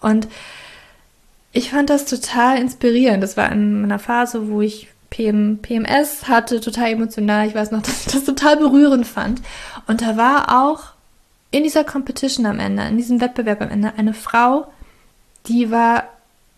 Und 0.00 0.28
ich 1.52 1.70
fand 1.70 1.90
das 1.90 2.06
total 2.06 2.58
inspirierend. 2.58 3.22
Das 3.22 3.36
war 3.36 3.50
in 3.52 3.84
einer 3.84 3.98
Phase, 3.98 4.48
wo 4.48 4.62
ich 4.62 4.88
PM, 5.10 5.58
PMS 5.60 6.28
hatte, 6.28 6.60
total 6.60 6.92
emotional. 6.92 7.46
Ich 7.46 7.54
weiß 7.54 7.70
noch, 7.70 7.82
dass 7.82 8.06
ich 8.06 8.12
das 8.12 8.24
total 8.24 8.56
berührend 8.56 9.06
fand. 9.06 9.42
Und 9.86 10.02
da 10.02 10.16
war 10.16 10.64
auch 10.64 10.92
in 11.50 11.62
dieser 11.62 11.84
Competition 11.84 12.46
am 12.46 12.58
Ende, 12.58 12.84
in 12.84 12.96
diesem 12.96 13.20
Wettbewerb 13.20 13.60
am 13.60 13.70
Ende, 13.70 13.92
eine 13.96 14.14
Frau, 14.14 14.72
die 15.46 15.70
war 15.70 16.04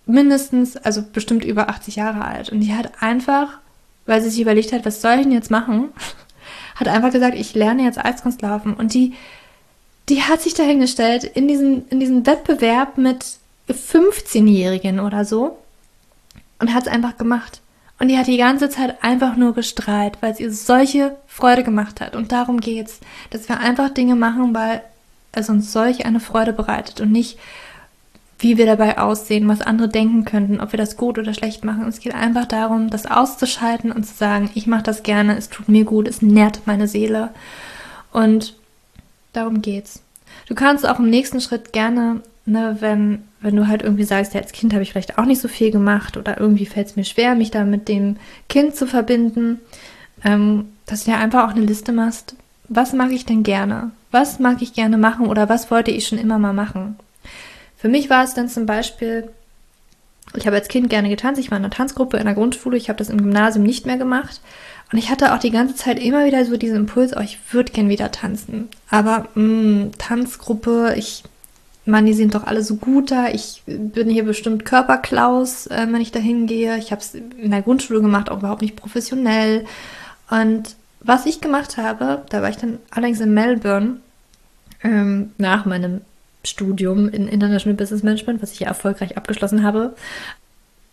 mindestens, 0.06 0.76
also 0.76 1.02
bestimmt 1.02 1.44
über 1.44 1.68
80 1.68 1.96
Jahre 1.96 2.24
alt. 2.24 2.50
Und 2.50 2.60
die 2.60 2.74
hat 2.74 3.02
einfach, 3.02 3.58
weil 4.06 4.20
sie 4.22 4.30
sich 4.30 4.40
überlegt 4.40 4.72
hat, 4.72 4.84
was 4.84 5.00
soll 5.00 5.14
ich 5.14 5.22
denn 5.22 5.32
jetzt 5.32 5.50
machen, 5.50 5.90
hat 6.74 6.88
einfach 6.88 7.12
gesagt, 7.12 7.36
ich 7.36 7.54
lerne 7.54 7.84
jetzt 7.84 8.04
Eiskunstlaufen. 8.04 8.74
Und 8.74 8.94
die, 8.94 9.14
die 10.08 10.22
hat 10.22 10.42
sich 10.42 10.54
dahingestellt 10.54 11.24
in 11.24 11.48
diesen, 11.48 11.88
in 11.88 12.00
diesen 12.00 12.26
Wettbewerb 12.26 12.98
mit 12.98 13.24
15-Jährigen 13.70 15.00
oder 15.00 15.24
so 15.24 15.58
und 16.58 16.74
hat 16.74 16.86
es 16.86 16.92
einfach 16.92 17.16
gemacht. 17.16 17.60
Und 17.98 18.08
die 18.08 18.18
hat 18.18 18.26
die 18.26 18.36
ganze 18.36 18.68
Zeit 18.68 19.02
einfach 19.02 19.36
nur 19.36 19.54
gestrahlt, 19.54 20.18
weil 20.20 20.32
es 20.32 20.40
ihr 20.40 20.52
solche 20.52 21.16
Freude 21.26 21.62
gemacht 21.62 22.00
hat. 22.00 22.16
Und 22.16 22.32
darum 22.32 22.60
geht's, 22.60 23.00
dass 23.30 23.48
wir 23.48 23.60
einfach 23.60 23.90
Dinge 23.90 24.16
machen, 24.16 24.54
weil 24.54 24.82
es 25.32 25.48
uns 25.48 25.72
solch 25.72 26.04
eine 26.04 26.20
Freude 26.20 26.52
bereitet 26.52 27.00
und 27.00 27.12
nicht, 27.12 27.38
wie 28.38 28.58
wir 28.58 28.66
dabei 28.66 28.98
aussehen, 28.98 29.48
was 29.48 29.60
andere 29.60 29.88
denken 29.88 30.24
könnten, 30.24 30.60
ob 30.60 30.72
wir 30.72 30.78
das 30.78 30.96
gut 30.96 31.18
oder 31.18 31.34
schlecht 31.34 31.64
machen. 31.64 31.86
Es 31.86 32.00
geht 32.00 32.14
einfach 32.14 32.46
darum, 32.46 32.90
das 32.90 33.06
auszuschalten 33.06 33.92
und 33.92 34.04
zu 34.04 34.14
sagen, 34.14 34.50
ich 34.54 34.66
mache 34.66 34.82
das 34.82 35.02
gerne, 35.02 35.36
es 35.36 35.48
tut 35.48 35.68
mir 35.68 35.84
gut, 35.84 36.08
es 36.08 36.22
nährt 36.22 36.66
meine 36.66 36.88
Seele. 36.88 37.30
Und 38.12 38.54
darum 39.32 39.62
geht's. 39.62 40.02
Du 40.46 40.54
kannst 40.54 40.86
auch 40.86 40.98
im 40.98 41.10
nächsten 41.10 41.40
Schritt 41.40 41.72
gerne 41.72 42.20
ne, 42.46 42.76
wenn, 42.80 43.24
wenn 43.40 43.56
du 43.56 43.66
halt 43.66 43.82
irgendwie 43.82 44.04
sagst, 44.04 44.34
ja, 44.34 44.40
als 44.40 44.52
Kind 44.52 44.72
habe 44.72 44.82
ich 44.82 44.90
vielleicht 44.90 45.18
auch 45.18 45.24
nicht 45.24 45.40
so 45.40 45.48
viel 45.48 45.70
gemacht 45.70 46.16
oder 46.16 46.38
irgendwie 46.38 46.66
fällt 46.66 46.88
es 46.88 46.96
mir 46.96 47.04
schwer, 47.04 47.34
mich 47.34 47.50
da 47.50 47.64
mit 47.64 47.88
dem 47.88 48.16
Kind 48.48 48.74
zu 48.76 48.86
verbinden, 48.86 49.60
ähm, 50.24 50.66
dass 50.86 51.04
du 51.04 51.10
ja 51.10 51.18
einfach 51.18 51.44
auch 51.44 51.54
eine 51.54 51.64
Liste 51.64 51.92
machst, 51.92 52.36
was 52.68 52.92
mag 52.92 53.12
ich 53.12 53.26
denn 53.26 53.42
gerne? 53.42 53.90
Was 54.10 54.38
mag 54.38 54.62
ich 54.62 54.72
gerne 54.72 54.96
machen 54.96 55.26
oder 55.26 55.48
was 55.48 55.70
wollte 55.70 55.90
ich 55.90 56.06
schon 56.06 56.18
immer 56.18 56.38
mal 56.38 56.52
machen? 56.52 56.96
Für 57.84 57.90
mich 57.90 58.08
war 58.08 58.24
es 58.24 58.32
dann 58.32 58.48
zum 58.48 58.64
Beispiel, 58.64 59.28
ich 60.34 60.46
habe 60.46 60.56
als 60.56 60.68
Kind 60.68 60.88
gerne 60.88 61.10
getanzt, 61.10 61.38
ich 61.38 61.50
war 61.50 61.58
in 61.58 61.64
einer 61.64 61.70
Tanzgruppe 61.70 62.16
in 62.16 62.24
der 62.24 62.32
Grundschule, 62.32 62.78
ich 62.78 62.88
habe 62.88 62.96
das 62.96 63.10
im 63.10 63.18
Gymnasium 63.18 63.62
nicht 63.62 63.84
mehr 63.84 63.98
gemacht 63.98 64.40
Und 64.90 64.96
ich 64.96 65.10
hatte 65.10 65.34
auch 65.34 65.38
die 65.38 65.50
ganze 65.50 65.74
Zeit 65.74 66.02
immer 66.02 66.24
wieder 66.24 66.46
so 66.46 66.56
diesen 66.56 66.78
Impuls, 66.78 67.14
oh, 67.14 67.20
ich 67.20 67.38
würde 67.52 67.72
gern 67.72 67.90
wieder 67.90 68.10
tanzen. 68.10 68.70
Aber 68.88 69.28
mh, 69.34 69.42
mm, 69.42 69.92
Tanzgruppe, 69.98 70.94
ich 70.96 71.24
Mann, 71.84 72.06
die 72.06 72.14
sind 72.14 72.34
doch 72.34 72.44
alle 72.44 72.62
so 72.62 72.76
gut 72.76 73.10
da. 73.10 73.28
Ich 73.28 73.62
bin 73.66 74.08
hier 74.08 74.24
bestimmt 74.24 74.64
Körperklaus, 74.64 75.66
äh, 75.66 75.86
wenn 75.90 76.00
ich 76.00 76.10
da 76.10 76.20
hingehe. 76.20 76.78
Ich 76.78 76.90
habe 76.90 77.02
es 77.02 77.14
in 77.14 77.50
der 77.50 77.60
Grundschule 77.60 78.00
gemacht, 78.00 78.30
auch 78.30 78.38
überhaupt 78.38 78.62
nicht 78.62 78.76
professionell. 78.76 79.66
Und 80.30 80.74
was 81.00 81.26
ich 81.26 81.42
gemacht 81.42 81.76
habe, 81.76 82.22
da 82.30 82.40
war 82.40 82.48
ich 82.48 82.56
dann 82.56 82.78
allerdings 82.90 83.20
in 83.20 83.34
Melbourne 83.34 83.96
ähm, 84.82 85.32
nach 85.36 85.66
meinem 85.66 86.00
Studium 86.44 87.08
in 87.08 87.28
International 87.28 87.76
Business 87.76 88.02
Management, 88.02 88.42
was 88.42 88.52
ich 88.52 88.60
ja 88.60 88.68
erfolgreich 88.68 89.16
abgeschlossen 89.16 89.62
habe, 89.62 89.94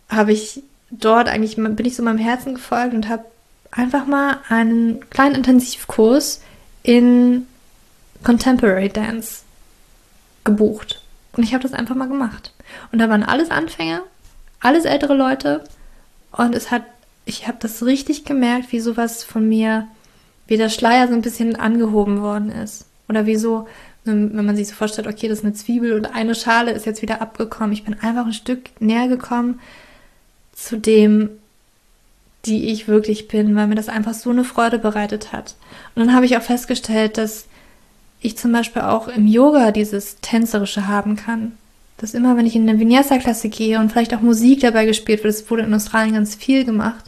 habe 0.09 0.33
ich 0.33 0.63
dort 0.91 1.29
eigentlich, 1.29 1.55
bin 1.55 1.85
ich 1.85 1.95
so 1.95 2.03
meinem 2.03 2.17
Herzen 2.17 2.55
gefolgt 2.55 2.93
und 2.93 3.09
habe 3.09 3.25
einfach 3.71 4.05
mal 4.05 4.39
einen 4.49 5.09
kleinen 5.09 5.35
Intensivkurs 5.35 6.41
in 6.83 7.47
Contemporary 8.23 8.89
Dance 8.89 9.41
gebucht. 10.43 11.01
Und 11.33 11.43
ich 11.43 11.53
habe 11.53 11.63
das 11.63 11.73
einfach 11.73 11.95
mal 11.95 12.09
gemacht. 12.09 12.53
Und 12.91 12.99
da 12.99 13.09
waren 13.09 13.23
alles 13.23 13.51
Anfänger, 13.51 14.03
alles 14.59 14.85
ältere 14.85 15.15
Leute. 15.15 15.63
Und 16.31 16.55
es 16.55 16.71
hat, 16.71 16.83
ich 17.25 17.47
habe 17.47 17.57
das 17.61 17.83
richtig 17.83 18.25
gemerkt, 18.25 18.71
wie 18.71 18.79
sowas 18.79 19.23
von 19.23 19.47
mir, 19.47 19.87
wie 20.47 20.57
der 20.57 20.69
Schleier 20.69 21.07
so 21.07 21.13
ein 21.13 21.21
bisschen 21.21 21.55
angehoben 21.55 22.21
worden 22.21 22.51
ist. 22.51 22.85
Oder 23.07 23.25
wie 23.25 23.37
so, 23.37 23.67
wenn 24.03 24.45
man 24.45 24.55
sich 24.55 24.67
so 24.67 24.75
vorstellt, 24.75 25.07
okay, 25.07 25.27
das 25.27 25.39
ist 25.39 25.45
eine 25.45 25.53
Zwiebel 25.53 25.93
und 25.93 26.07
eine 26.07 26.33
Schale 26.33 26.71
ist 26.71 26.85
jetzt 26.85 27.01
wieder 27.01 27.21
abgekommen. 27.21 27.71
Ich 27.71 27.83
bin 27.83 27.99
einfach 27.99 28.25
ein 28.25 28.33
Stück 28.33 28.69
näher 28.79 29.07
gekommen 29.07 29.59
zu 30.53 30.77
dem, 30.77 31.29
die 32.45 32.69
ich 32.69 32.87
wirklich 32.87 33.27
bin, 33.27 33.55
weil 33.55 33.67
mir 33.67 33.75
das 33.75 33.89
einfach 33.89 34.13
so 34.13 34.31
eine 34.31 34.43
Freude 34.43 34.79
bereitet 34.79 35.31
hat. 35.31 35.55
Und 35.93 36.05
dann 36.05 36.15
habe 36.15 36.25
ich 36.25 36.37
auch 36.37 36.41
festgestellt, 36.41 37.17
dass 37.17 37.45
ich 38.19 38.37
zum 38.37 38.51
Beispiel 38.51 38.81
auch 38.81 39.07
im 39.07 39.27
Yoga 39.27 39.71
dieses 39.71 40.17
Tänzerische 40.21 40.87
haben 40.87 41.15
kann. 41.15 41.53
Dass 41.97 42.15
immer, 42.15 42.35
wenn 42.37 42.47
ich 42.47 42.55
in 42.55 42.67
eine 42.67 42.79
Vinyasa-Klasse 42.79 43.49
gehe 43.49 43.79
und 43.79 43.91
vielleicht 43.91 44.13
auch 44.15 44.21
Musik 44.21 44.61
dabei 44.61 44.85
gespielt 44.85 45.23
wird, 45.23 45.33
es 45.33 45.49
wurde 45.51 45.63
in 45.63 45.73
Australien 45.73 46.15
ganz 46.15 46.33
viel 46.33 46.65
gemacht, 46.65 47.05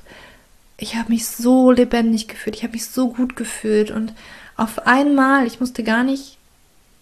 ich 0.77 0.95
habe 0.95 1.12
mich 1.12 1.25
so 1.25 1.71
lebendig 1.71 2.27
gefühlt, 2.27 2.56
ich 2.56 2.63
habe 2.63 2.73
mich 2.73 2.86
so 2.86 3.10
gut 3.10 3.36
gefühlt 3.36 3.89
und 3.89 4.13
auf 4.58 4.86
einmal, 4.86 5.47
ich 5.47 5.60
musste 5.60 5.84
gar 5.84 6.03
nicht 6.03 6.38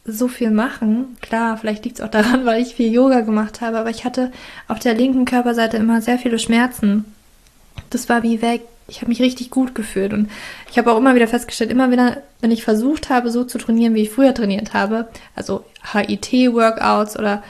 so 0.06 0.28
viel 0.28 0.52
machen. 0.52 1.18
Klar, 1.22 1.58
vielleicht 1.58 1.86
liegt 1.86 2.00
es 2.00 2.06
auch 2.06 2.12
daran, 2.12 2.46
weil 2.46 2.62
ich 2.62 2.76
viel 2.76 2.92
Yoga 2.92 3.22
gemacht 3.22 3.62
habe, 3.62 3.78
aber 3.78 3.90
ich 3.90 4.06
hatte 4.06 4.32
auf 4.68 4.80
der 4.80 4.94
linken 4.94 5.26
Körperseite 5.26 5.78
immer 5.78 6.02
sehr 6.02 6.18
viele 6.18 6.40
Schmerzen. 6.40 7.06
Das 7.90 8.10
war 8.10 8.24
wie 8.24 8.42
weg 8.42 8.62
ich 8.92 8.98
habe 8.98 9.10
mich 9.10 9.22
richtig 9.22 9.50
gut 9.50 9.74
gefühlt 9.74 10.14
und 10.14 10.30
ich 10.70 10.78
habe 10.78 10.92
auch 10.92 10.98
immer 10.98 11.16
wieder 11.16 11.28
festgestellt, 11.28 11.72
immer 11.72 11.92
wieder, 11.92 12.18
wenn 12.42 12.52
ich 12.52 12.64
versucht 12.64 13.10
habe, 13.10 13.32
so 13.32 13.44
zu 13.46 13.58
trainieren, 13.58 13.96
wie 13.96 14.04
ich 14.04 14.10
früher 14.10 14.34
trainiert 14.34 14.74
habe, 14.74 15.08
also 15.36 15.64
HIT-Workouts 15.94 17.18
oder 17.18 17.42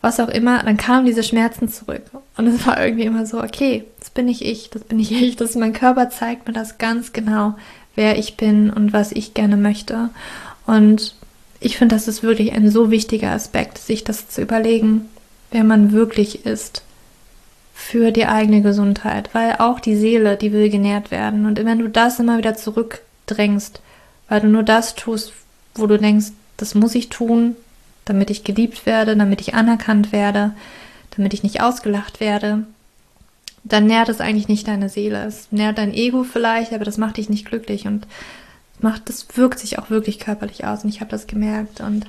was 0.00 0.20
auch 0.20 0.28
immer, 0.28 0.62
dann 0.62 0.76
kamen 0.76 1.06
diese 1.06 1.22
Schmerzen 1.22 1.68
zurück. 1.68 2.02
Und 2.36 2.46
es 2.46 2.66
war 2.66 2.82
irgendwie 2.82 3.04
immer 3.04 3.26
so, 3.26 3.42
okay, 3.42 3.84
das 4.00 4.10
bin 4.10 4.28
ich 4.28 4.44
ich, 4.44 4.70
das 4.70 4.84
bin 4.84 4.98
ich 4.98 5.12
ich, 5.22 5.36
das 5.36 5.54
mein 5.54 5.72
Körper 5.72 6.10
zeigt 6.10 6.46
mir 6.46 6.54
das 6.54 6.78
ganz 6.78 7.12
genau, 7.12 7.54
wer 7.94 8.18
ich 8.18 8.36
bin 8.36 8.70
und 8.70 8.92
was 8.92 9.12
ich 9.12 9.34
gerne 9.34 9.56
möchte. 9.56 10.10
Und 10.66 11.14
ich 11.60 11.78
finde, 11.78 11.94
das 11.94 12.08
ist 12.08 12.22
wirklich 12.22 12.52
ein 12.52 12.70
so 12.70 12.90
wichtiger 12.90 13.30
Aspekt, 13.30 13.78
sich 13.78 14.04
das 14.04 14.28
zu 14.28 14.42
überlegen, 14.42 15.08
wer 15.50 15.64
man 15.64 15.92
wirklich 15.92 16.44
ist 16.44 16.82
für 17.74 18.10
die 18.10 18.26
eigene 18.26 18.62
Gesundheit, 18.62 19.30
weil 19.32 19.56
auch 19.58 19.80
die 19.80 19.96
Seele, 19.96 20.36
die 20.36 20.52
will 20.52 20.70
genährt 20.70 21.10
werden. 21.10 21.46
Und 21.46 21.62
wenn 21.62 21.78
du 21.78 21.88
das 21.88 22.18
immer 22.18 22.38
wieder 22.38 22.56
zurückdrängst, 22.56 23.80
weil 24.28 24.40
du 24.40 24.48
nur 24.48 24.62
das 24.62 24.94
tust, 24.94 25.32
wo 25.74 25.86
du 25.86 25.98
denkst, 25.98 26.28
das 26.56 26.74
muss 26.74 26.94
ich 26.94 27.10
tun, 27.10 27.54
damit 28.06 28.30
ich 28.30 28.44
geliebt 28.44 28.86
werde, 28.86 29.16
damit 29.16 29.40
ich 29.40 29.54
anerkannt 29.54 30.10
werde, 30.10 30.52
damit 31.16 31.34
ich 31.34 31.42
nicht 31.42 31.60
ausgelacht 31.60 32.18
werde, 32.18 32.64
dann 33.62 33.86
nährt 33.86 34.08
es 34.08 34.20
eigentlich 34.20 34.48
nicht 34.48 34.68
deine 34.68 34.88
Seele. 34.88 35.24
Es 35.24 35.48
nährt 35.50 35.78
dein 35.78 35.92
Ego 35.92 36.24
vielleicht, 36.24 36.72
aber 36.72 36.84
das 36.84 36.98
macht 36.98 37.18
dich 37.18 37.28
nicht 37.28 37.46
glücklich 37.46 37.86
und 37.86 38.06
macht, 38.82 39.08
das 39.08 39.26
wirkt 39.36 39.58
sich 39.58 39.78
auch 39.78 39.90
wirklich 39.90 40.18
körperlich 40.18 40.64
aus 40.64 40.84
und 40.84 40.90
ich 40.90 41.00
habe 41.00 41.10
das 41.10 41.26
gemerkt 41.26 41.80
und 41.80 42.06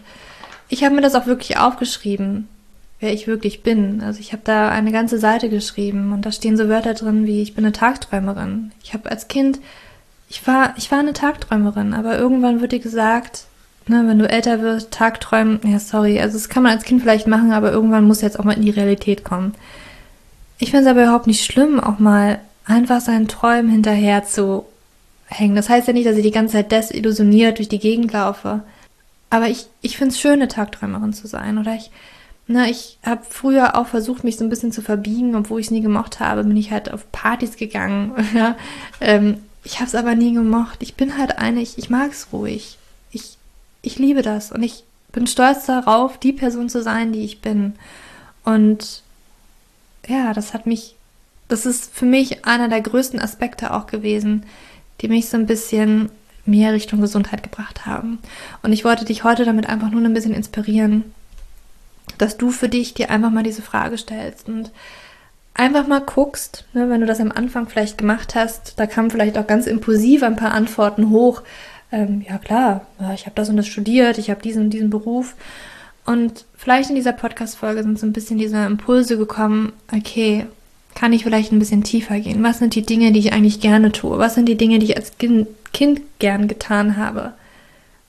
ich 0.70 0.84
habe 0.84 0.96
mir 0.96 1.02
das 1.02 1.16
auch 1.16 1.26
wirklich 1.26 1.58
aufgeschrieben 1.58 2.48
wer 3.00 3.14
ich 3.14 3.28
wirklich 3.28 3.64
bin. 3.64 4.02
Also 4.04 4.20
ich 4.20 4.32
habe 4.32 4.42
da 4.44 4.70
eine 4.70 4.92
ganze 4.92 5.20
Seite 5.20 5.50
geschrieben 5.50 6.14
und 6.14 6.26
da 6.26 6.32
stehen 6.32 6.58
so 6.58 6.68
Wörter 6.68 6.94
drin 6.94 7.26
wie 7.26 7.42
ich 7.42 7.54
bin 7.54 7.66
eine 7.66 7.72
Tagträumerin. 7.72 8.72
Ich 8.84 8.94
habe 8.94 9.10
als 9.10 9.28
Kind, 9.28 9.60
ich 10.30 10.46
war, 10.48 10.74
ich 10.78 10.92
war 10.92 11.00
eine 11.00 11.14
Tagträumerin, 11.14 11.94
aber 11.94 12.18
irgendwann 12.18 12.62
wird 12.62 12.72
dir 12.72 12.80
gesagt, 12.80 13.46
ne, 13.88 14.04
wenn 14.08 14.20
du 14.20 14.30
älter 14.30 14.62
wirst, 14.62 14.92
Tagträumen, 14.92 15.60
ja 15.64 15.80
sorry, 15.80 16.20
also 16.20 16.38
das 16.38 16.50
kann 16.50 16.64
man 16.64 16.72
als 16.72 16.84
Kind 16.84 17.02
vielleicht 17.02 17.28
machen, 17.28 17.52
aber 17.52 17.72
irgendwann 17.72 18.06
muss 18.06 18.22
jetzt 18.22 18.40
auch 18.40 18.44
mal 18.44 18.58
in 18.58 18.64
die 18.64 18.72
Realität 18.72 19.24
kommen. 19.24 19.54
Ich 20.58 20.72
finde 20.72 20.86
es 20.86 20.90
aber 20.90 21.04
überhaupt 21.04 21.28
nicht 21.28 21.46
schlimm, 21.46 21.80
auch 21.80 22.00
mal 22.00 22.40
einfach 22.66 23.00
seinen 23.00 23.28
Träumen 23.28 23.70
hinterher 23.70 24.24
zu 24.26 24.66
hängen. 25.28 25.56
Das 25.56 25.70
heißt 25.70 25.88
ja 25.88 25.94
nicht, 25.94 26.08
dass 26.08 26.18
ich 26.18 26.24
die 26.24 26.32
ganze 26.32 26.54
Zeit 26.54 26.72
desillusioniert 26.72 27.58
durch 27.58 27.70
die 27.70 27.80
Gegend 27.80 28.12
laufe. 28.14 28.64
Aber 29.30 29.48
ich, 29.50 29.68
ich 29.82 29.98
finde 29.98 30.14
es 30.14 30.20
schön, 30.20 30.34
eine 30.34 30.48
Tagträumerin 30.48 31.14
zu 31.14 31.28
sein. 31.28 31.58
Oder 31.58 31.76
ich, 31.76 31.92
na, 32.48 32.68
ich 32.68 32.98
habe 33.04 33.22
früher 33.30 33.76
auch 33.76 33.88
versucht, 33.88 34.24
mich 34.24 34.38
so 34.38 34.46
ein 34.46 34.50
bisschen 34.50 34.72
zu 34.72 34.82
verbiegen, 34.82 35.36
obwohl 35.36 35.60
ich 35.60 35.68
es 35.68 35.72
nie 35.72 35.82
gemocht 35.82 36.20
habe, 36.20 36.44
bin 36.44 36.58
ich 36.58 36.72
halt 36.72 36.92
auf 36.92 37.12
Partys 37.12 37.58
gegangen. 37.58 38.14
Ja? 38.34 38.56
Ähm, 39.02 39.38
ich 39.64 39.76
habe 39.76 39.88
es 39.88 39.96
aber 39.96 40.16
nie 40.16 40.34
gemocht. 40.34 40.78
Ich 40.82 40.96
bin 40.96 41.18
halt 41.18 41.38
eine, 41.40 41.62
ich, 41.62 41.78
ich 41.78 41.90
mag 41.90 42.12
es 42.12 42.30
ruhig. 42.32 42.78
Ich, 43.12 43.38
ich 43.82 44.00
liebe 44.00 44.22
das 44.22 44.52
und 44.52 44.64
ich 44.64 44.84
bin 45.12 45.28
stolz 45.28 45.66
darauf, 45.66 46.18
die 46.18 46.32
Person 46.32 46.70
zu 46.70 46.82
sein, 46.82 47.12
die 47.12 47.26
ich 47.26 47.42
bin. 47.42 47.74
Und 48.46 49.04
ja, 50.08 50.34
das 50.34 50.54
hat 50.54 50.68
mich, 50.68 50.96
das 51.50 51.66
ist 51.66 51.94
für 51.94 52.06
mich 52.06 52.46
einer 52.46 52.70
der 52.70 52.82
größten 52.82 53.20
Aspekte 53.20 53.74
auch 53.74 53.88
gewesen, 53.88 54.46
die 55.02 55.08
mich 55.08 55.30
so 55.30 55.38
ein 55.38 55.46
bisschen 55.46 56.10
mehr 56.46 56.74
Richtung 56.74 57.02
Gesundheit 57.02 57.44
gebracht 57.44 57.86
haben. 57.86 58.20
Und 58.64 58.74
ich 58.74 58.86
wollte 58.86 59.06
dich 59.06 59.24
heute 59.24 59.46
damit 59.46 59.68
einfach 59.68 59.92
nur 59.92 60.04
ein 60.04 60.14
bisschen 60.14 60.34
inspirieren, 60.34 61.04
dass 62.18 62.38
du 62.38 62.52
für 62.52 62.70
dich 62.70 62.94
dir 62.94 63.10
einfach 63.10 63.32
mal 63.32 63.44
diese 63.44 63.62
Frage 63.62 63.98
stellst 63.98 64.48
und 64.48 64.72
einfach 65.54 65.88
mal 65.88 66.02
guckst, 66.02 66.66
ne, 66.74 66.90
wenn 66.90 67.02
du 67.02 67.08
das 67.08 67.20
am 67.20 67.32
Anfang 67.32 67.68
vielleicht 67.68 67.98
gemacht 67.98 68.36
hast, 68.36 68.80
da 68.80 68.86
kamen 68.86 69.12
vielleicht 69.12 69.38
auch 69.38 69.48
ganz 69.48 69.68
impulsiv 69.68 70.24
ein 70.24 70.36
paar 70.36 70.52
Antworten 70.52 71.10
hoch. 71.10 71.42
Ähm, 71.92 72.24
ja 72.28 72.38
klar, 72.38 72.86
ja, 73.00 73.14
ich 73.14 73.26
habe 73.26 73.36
das 73.36 73.50
und 73.50 73.58
das 73.58 73.68
studiert, 73.68 74.18
ich 74.18 74.30
habe 74.30 74.42
diesen 74.42 74.64
und 74.64 74.70
diesen 74.70 74.90
Beruf. 74.90 75.36
Und 76.06 76.46
vielleicht 76.56 76.90
in 76.90 76.96
dieser 76.96 77.12
Podcast-Folge 77.12 77.84
sind 77.84 78.00
so 78.00 78.06
ein 78.06 78.14
bisschen 78.14 78.38
diese 78.38 78.64
Impulse 78.66 79.18
gekommen, 79.18 79.74
okay, 79.92 80.46
kann 80.98 81.14
ich 81.14 81.22
vielleicht 81.22 81.52
ein 81.52 81.60
bisschen 81.60 81.84
tiefer 81.84 82.20
gehen? 82.20 82.42
Was 82.42 82.58
sind 82.58 82.74
die 82.74 82.82
Dinge, 82.82 83.12
die 83.12 83.20
ich 83.20 83.32
eigentlich 83.32 83.60
gerne 83.60 83.92
tue? 83.92 84.18
Was 84.18 84.34
sind 84.34 84.50
die 84.50 84.58
Dinge, 84.58 84.80
die 84.80 84.88
ich 84.88 84.98
als 84.98 85.12
Kind, 85.20 85.48
gern 86.18 86.48
getan 86.48 86.98
habe? 86.98 87.34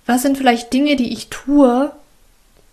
Was 0.07 0.23
sind 0.23 0.39
vielleicht 0.39 0.73
Dinge, 0.73 0.97
die 0.97 1.13
ich 1.13 1.29
tue, 1.29 1.93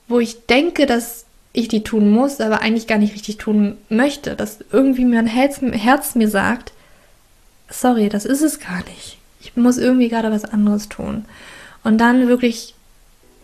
wo 0.07 0.21
ich 0.21 0.45
denke, 0.45 0.85
dass 0.85 1.25
ich 1.51 1.67
die 1.67 1.83
tun 1.83 2.11
muss, 2.11 2.39
aber 2.39 2.61
eigentlich 2.61 2.87
gar 2.87 2.97
nicht 2.97 3.13
richtig 3.13 3.35
tun 3.35 3.75
möchte, 3.89 4.37
dass 4.37 4.59
irgendwie 4.71 5.03
mein 5.03 5.27
Herz 5.27 6.15
mir 6.15 6.29
sagt, 6.29 6.71
sorry, 7.69 8.07
das 8.07 8.23
ist 8.23 8.41
es 8.41 8.61
gar 8.61 8.85
nicht. 8.85 9.17
Ich 9.41 9.57
muss 9.57 9.77
irgendwie 9.77 10.07
gerade 10.07 10.31
was 10.31 10.45
anderes 10.45 10.87
tun. 10.87 11.25
Und 11.83 11.97
dann 11.97 12.29
wirklich 12.29 12.73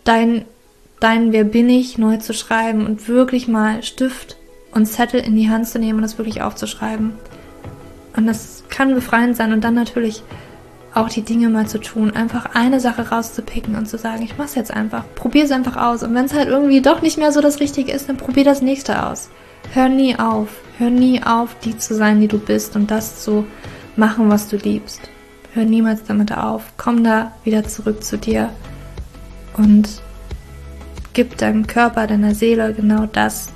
dein, 0.04 0.46
dein 1.00 1.32
Wer 1.32 1.44
bin 1.44 1.68
ich 1.68 1.98
neu 1.98 2.16
zu 2.16 2.32
schreiben 2.32 2.86
und 2.86 3.08
wirklich 3.08 3.46
mal 3.46 3.82
Stift 3.82 4.36
und 4.72 4.86
Zettel 4.86 5.20
in 5.20 5.36
die 5.36 5.50
Hand 5.50 5.68
zu 5.68 5.78
nehmen 5.78 5.98
und 5.98 6.02
das 6.02 6.18
wirklich 6.18 6.42
aufzuschreiben. 6.42 7.12
Und 8.16 8.26
das 8.26 8.64
kann 8.68 8.94
befreiend 8.94 9.36
sein 9.36 9.52
und 9.52 9.62
dann 9.62 9.74
natürlich 9.74 10.22
auch 10.94 11.08
die 11.08 11.22
Dinge 11.22 11.48
mal 11.48 11.66
zu 11.66 11.80
tun, 11.80 12.10
einfach 12.10 12.54
eine 12.54 12.80
Sache 12.80 13.08
rauszupicken 13.08 13.76
und 13.76 13.86
zu 13.86 13.96
sagen, 13.96 14.22
ich 14.22 14.36
mach's 14.36 14.54
jetzt 14.54 14.72
einfach, 14.72 15.04
probier 15.14 15.44
es 15.44 15.50
einfach 15.50 15.76
aus 15.76 16.02
und 16.02 16.14
wenn 16.14 16.26
es 16.26 16.34
halt 16.34 16.48
irgendwie 16.48 16.82
doch 16.82 17.00
nicht 17.00 17.16
mehr 17.16 17.32
so 17.32 17.40
das 17.40 17.60
Richtige 17.60 17.92
ist, 17.92 18.08
dann 18.08 18.18
probier 18.18 18.44
das 18.44 18.60
nächste 18.60 19.06
aus. 19.06 19.30
Hör 19.72 19.88
nie 19.88 20.18
auf, 20.18 20.48
hör 20.78 20.90
nie 20.90 21.22
auf, 21.22 21.56
die 21.64 21.78
zu 21.78 21.94
sein, 21.94 22.20
die 22.20 22.28
du 22.28 22.38
bist 22.38 22.76
und 22.76 22.90
das 22.90 23.22
zu 23.22 23.46
machen, 23.96 24.28
was 24.28 24.48
du 24.48 24.56
liebst. 24.56 25.00
Hör 25.54 25.64
niemals 25.64 26.02
damit 26.04 26.36
auf, 26.36 26.72
komm 26.76 27.04
da 27.04 27.32
wieder 27.44 27.64
zurück 27.64 28.04
zu 28.04 28.18
dir 28.18 28.50
und 29.56 29.88
gib 31.14 31.38
deinem 31.38 31.66
Körper, 31.66 32.06
deiner 32.06 32.34
Seele 32.34 32.74
genau 32.74 33.06
das, 33.06 33.50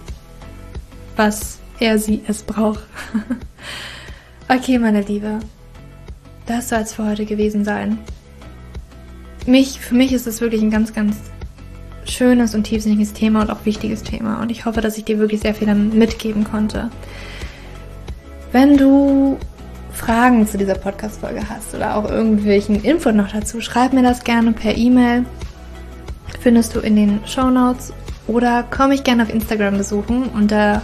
was 1.17 1.59
er 1.81 1.99
sie 1.99 2.23
es 2.29 2.43
braucht. 2.43 2.85
okay, 4.49 4.79
meine 4.79 5.03
Liebe, 5.03 5.41
das 6.47 6.69
soll 6.69 6.81
es 6.81 6.95
für 6.95 7.07
heute 7.07 7.27
gewesen 7.27 7.65
sein. 7.65 7.99
Mich, 9.47 9.81
für 9.81 9.95
mich 9.95 10.13
ist 10.13 10.27
es 10.27 10.41
wirklich 10.41 10.63
ein 10.63 10.71
ganz, 10.71 10.93
ganz 10.93 11.17
schönes 12.05 12.55
und 12.55 12.65
tiefsinniges 12.65 13.13
Thema 13.13 13.43
und 13.43 13.51
auch 13.51 13.65
wichtiges 13.65 14.03
Thema. 14.03 14.41
Und 14.41 14.51
ich 14.51 14.65
hoffe, 14.65 14.81
dass 14.81 14.99
ich 14.99 15.05
dir 15.05 15.19
wirklich 15.19 15.41
sehr 15.41 15.55
viel 15.55 15.73
mitgeben 15.75 16.45
konnte. 16.45 16.91
Wenn 18.53 18.77
du 18.77 19.39
Fragen 19.93 20.47
zu 20.47 20.59
dieser 20.59 20.75
Podcast-Folge 20.75 21.49
hast 21.49 21.75
oder 21.75 21.97
auch 21.97 22.09
irgendwelchen 22.09 22.83
Info 22.83 23.11
noch 23.13 23.33
dazu, 23.33 23.61
schreib 23.61 23.93
mir 23.93 24.03
das 24.03 24.25
gerne 24.25 24.53
per 24.53 24.77
E-Mail. 24.77 25.25
Findest 26.41 26.77
du 26.77 26.81
in 26.81 26.97
den 26.97 27.21
Show 27.27 27.51
Notes 27.51 27.93
oder 28.27 28.65
komm 28.71 28.91
mich 28.91 29.05
gerne 29.05 29.23
auf 29.23 29.33
Instagram 29.33 29.79
besuchen 29.79 30.29
unter 30.35 30.83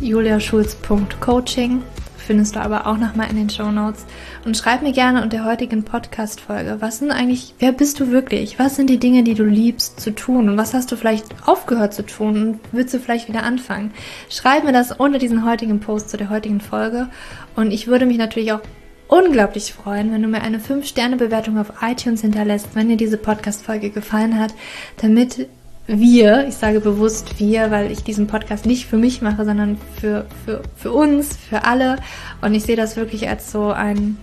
juliaschulz.coaching 0.00 1.82
findest 2.22 2.56
du 2.56 2.60
aber 2.60 2.86
auch 2.86 2.98
nochmal 2.98 3.30
in 3.30 3.36
den 3.36 3.50
Show 3.50 3.70
Notes. 3.70 4.04
Und 4.44 4.56
schreib 4.56 4.82
mir 4.82 4.92
gerne 4.92 5.22
unter 5.22 5.38
der 5.38 5.44
heutigen 5.44 5.82
Podcast-Folge, 5.82 6.76
was 6.80 6.98
sind 6.98 7.10
eigentlich, 7.10 7.54
wer 7.58 7.72
bist 7.72 8.00
du 8.00 8.10
wirklich? 8.10 8.58
Was 8.58 8.76
sind 8.76 8.88
die 8.88 8.98
Dinge, 8.98 9.22
die 9.22 9.34
du 9.34 9.44
liebst 9.44 10.00
zu 10.00 10.14
tun? 10.14 10.48
Und 10.48 10.56
was 10.56 10.74
hast 10.74 10.92
du 10.92 10.96
vielleicht 10.96 11.26
aufgehört 11.46 11.94
zu 11.94 12.04
tun 12.04 12.42
und 12.42 12.60
willst 12.72 12.94
du 12.94 12.98
vielleicht 12.98 13.28
wieder 13.28 13.42
anfangen? 13.42 13.92
Schreib 14.30 14.64
mir 14.64 14.72
das 14.72 14.92
unter 14.92 15.18
diesen 15.18 15.44
heutigen 15.44 15.80
Post 15.80 16.10
zu 16.10 16.16
der 16.16 16.30
heutigen 16.30 16.60
Folge. 16.60 17.08
Und 17.56 17.70
ich 17.70 17.86
würde 17.86 18.06
mich 18.06 18.18
natürlich 18.18 18.52
auch 18.52 18.60
unglaublich 19.08 19.72
freuen, 19.72 20.12
wenn 20.12 20.22
du 20.22 20.28
mir 20.28 20.42
eine 20.42 20.58
5-Sterne-Bewertung 20.58 21.58
auf 21.58 21.72
iTunes 21.82 22.22
hinterlässt, 22.22 22.68
wenn 22.74 22.88
dir 22.88 22.96
diese 22.96 23.18
Podcast-Folge 23.18 23.90
gefallen 23.90 24.38
hat, 24.38 24.54
damit 24.98 25.48
wir, 25.86 26.46
ich 26.46 26.54
sage 26.54 26.80
bewusst 26.80 27.38
wir, 27.38 27.70
weil 27.70 27.90
ich 27.90 28.04
diesen 28.04 28.26
Podcast 28.26 28.66
nicht 28.66 28.86
für 28.86 28.96
mich 28.96 29.20
mache, 29.20 29.44
sondern 29.44 29.78
für, 30.00 30.26
für, 30.44 30.62
für 30.76 30.92
uns, 30.92 31.36
für 31.36 31.64
alle. 31.64 31.96
Und 32.40 32.54
ich 32.54 32.62
sehe 32.62 32.76
das 32.76 32.96
wirklich 32.96 33.28
als 33.28 33.50
so 33.50 33.72
ein, 33.72 34.16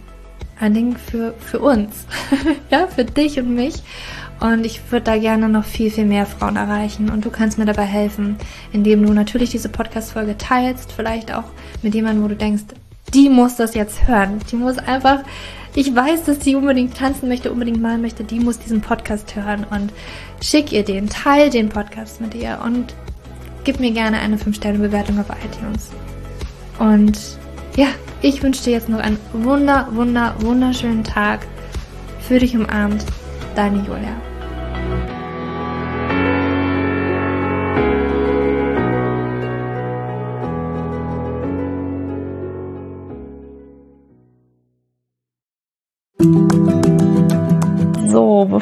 ein 0.59 0.73
Ding 0.73 0.95
für, 0.95 1.33
für 1.39 1.59
uns. 1.59 2.05
ja, 2.71 2.87
für 2.87 3.05
dich 3.05 3.39
und 3.39 3.53
mich. 3.53 3.75
Und 4.39 4.65
ich 4.65 4.79
würde 4.89 5.03
da 5.03 5.17
gerne 5.17 5.49
noch 5.49 5.65
viel, 5.65 5.91
viel 5.91 6.05
mehr 6.05 6.25
Frauen 6.25 6.55
erreichen. 6.55 7.09
Und 7.09 7.25
du 7.25 7.29
kannst 7.29 7.57
mir 7.57 7.65
dabei 7.65 7.83
helfen, 7.83 8.37
indem 8.71 9.05
du 9.05 9.11
natürlich 9.13 9.49
diese 9.49 9.67
Podcast-Folge 9.67 10.37
teilst, 10.37 10.93
vielleicht 10.93 11.33
auch 11.33 11.43
mit 11.81 11.93
jemandem, 11.93 12.23
wo 12.23 12.29
du 12.29 12.37
denkst, 12.37 12.63
die 13.13 13.29
muss 13.29 13.57
das 13.57 13.75
jetzt 13.75 14.07
hören. 14.07 14.39
Die 14.49 14.55
muss 14.55 14.77
einfach 14.77 15.23
ich 15.75 15.95
weiß, 15.95 16.23
dass 16.23 16.43
sie 16.43 16.55
unbedingt 16.55 16.97
tanzen 16.97 17.29
möchte, 17.29 17.51
unbedingt 17.51 17.81
malen 17.81 18.01
möchte, 18.01 18.23
die 18.23 18.39
muss 18.39 18.59
diesen 18.59 18.81
Podcast 18.81 19.35
hören 19.35 19.65
und 19.69 19.93
schick 20.41 20.71
ihr 20.71 20.83
den, 20.83 21.09
teil 21.09 21.49
den 21.49 21.69
Podcast 21.69 22.21
mit 22.21 22.33
ihr 22.35 22.59
und 22.63 22.95
gib 23.63 23.79
mir 23.79 23.91
gerne 23.91 24.19
eine 24.19 24.37
5-Sterne-Bewertung 24.37 25.19
auf 25.19 25.27
iTunes. 25.29 25.91
Und 26.79 27.19
ja, 27.75 27.87
ich 28.21 28.41
wünsche 28.41 28.63
dir 28.63 28.73
jetzt 28.73 28.89
noch 28.89 28.99
einen 28.99 29.19
wunder, 29.33 29.87
wunder, 29.91 30.35
wunderschönen 30.39 31.03
Tag. 31.03 31.45
Für 32.21 32.39
dich 32.39 32.55
umarmt, 32.55 33.05
deine 33.55 33.77
Julia. 33.77 34.28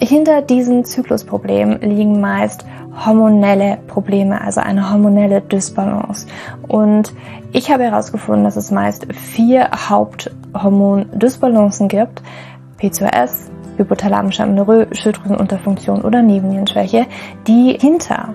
hinter 0.00 0.42
diesen 0.42 0.84
Zyklusproblemen 0.84 1.80
liegen 1.80 2.20
meist 2.20 2.66
hormonelle 3.04 3.78
Probleme, 3.86 4.40
also 4.40 4.60
eine 4.60 4.90
hormonelle 4.90 5.40
Dysbalance. 5.40 6.26
Und 6.66 7.14
ich 7.52 7.70
habe 7.70 7.84
herausgefunden, 7.84 8.44
dass 8.44 8.56
es 8.56 8.70
meist 8.70 9.06
vier 9.12 9.70
Haupthormon-Dysbalancen 9.70 11.88
gibt. 11.88 12.22
P2S, 12.80 13.50
hypothalamische 13.76 14.42
Amenorrhoe, 14.42 14.88
Schilddrüsenunterfunktion 14.92 16.02
oder 16.02 16.22
Nebennierenschwäche, 16.22 17.06
die 17.46 17.76
hinter 17.78 18.34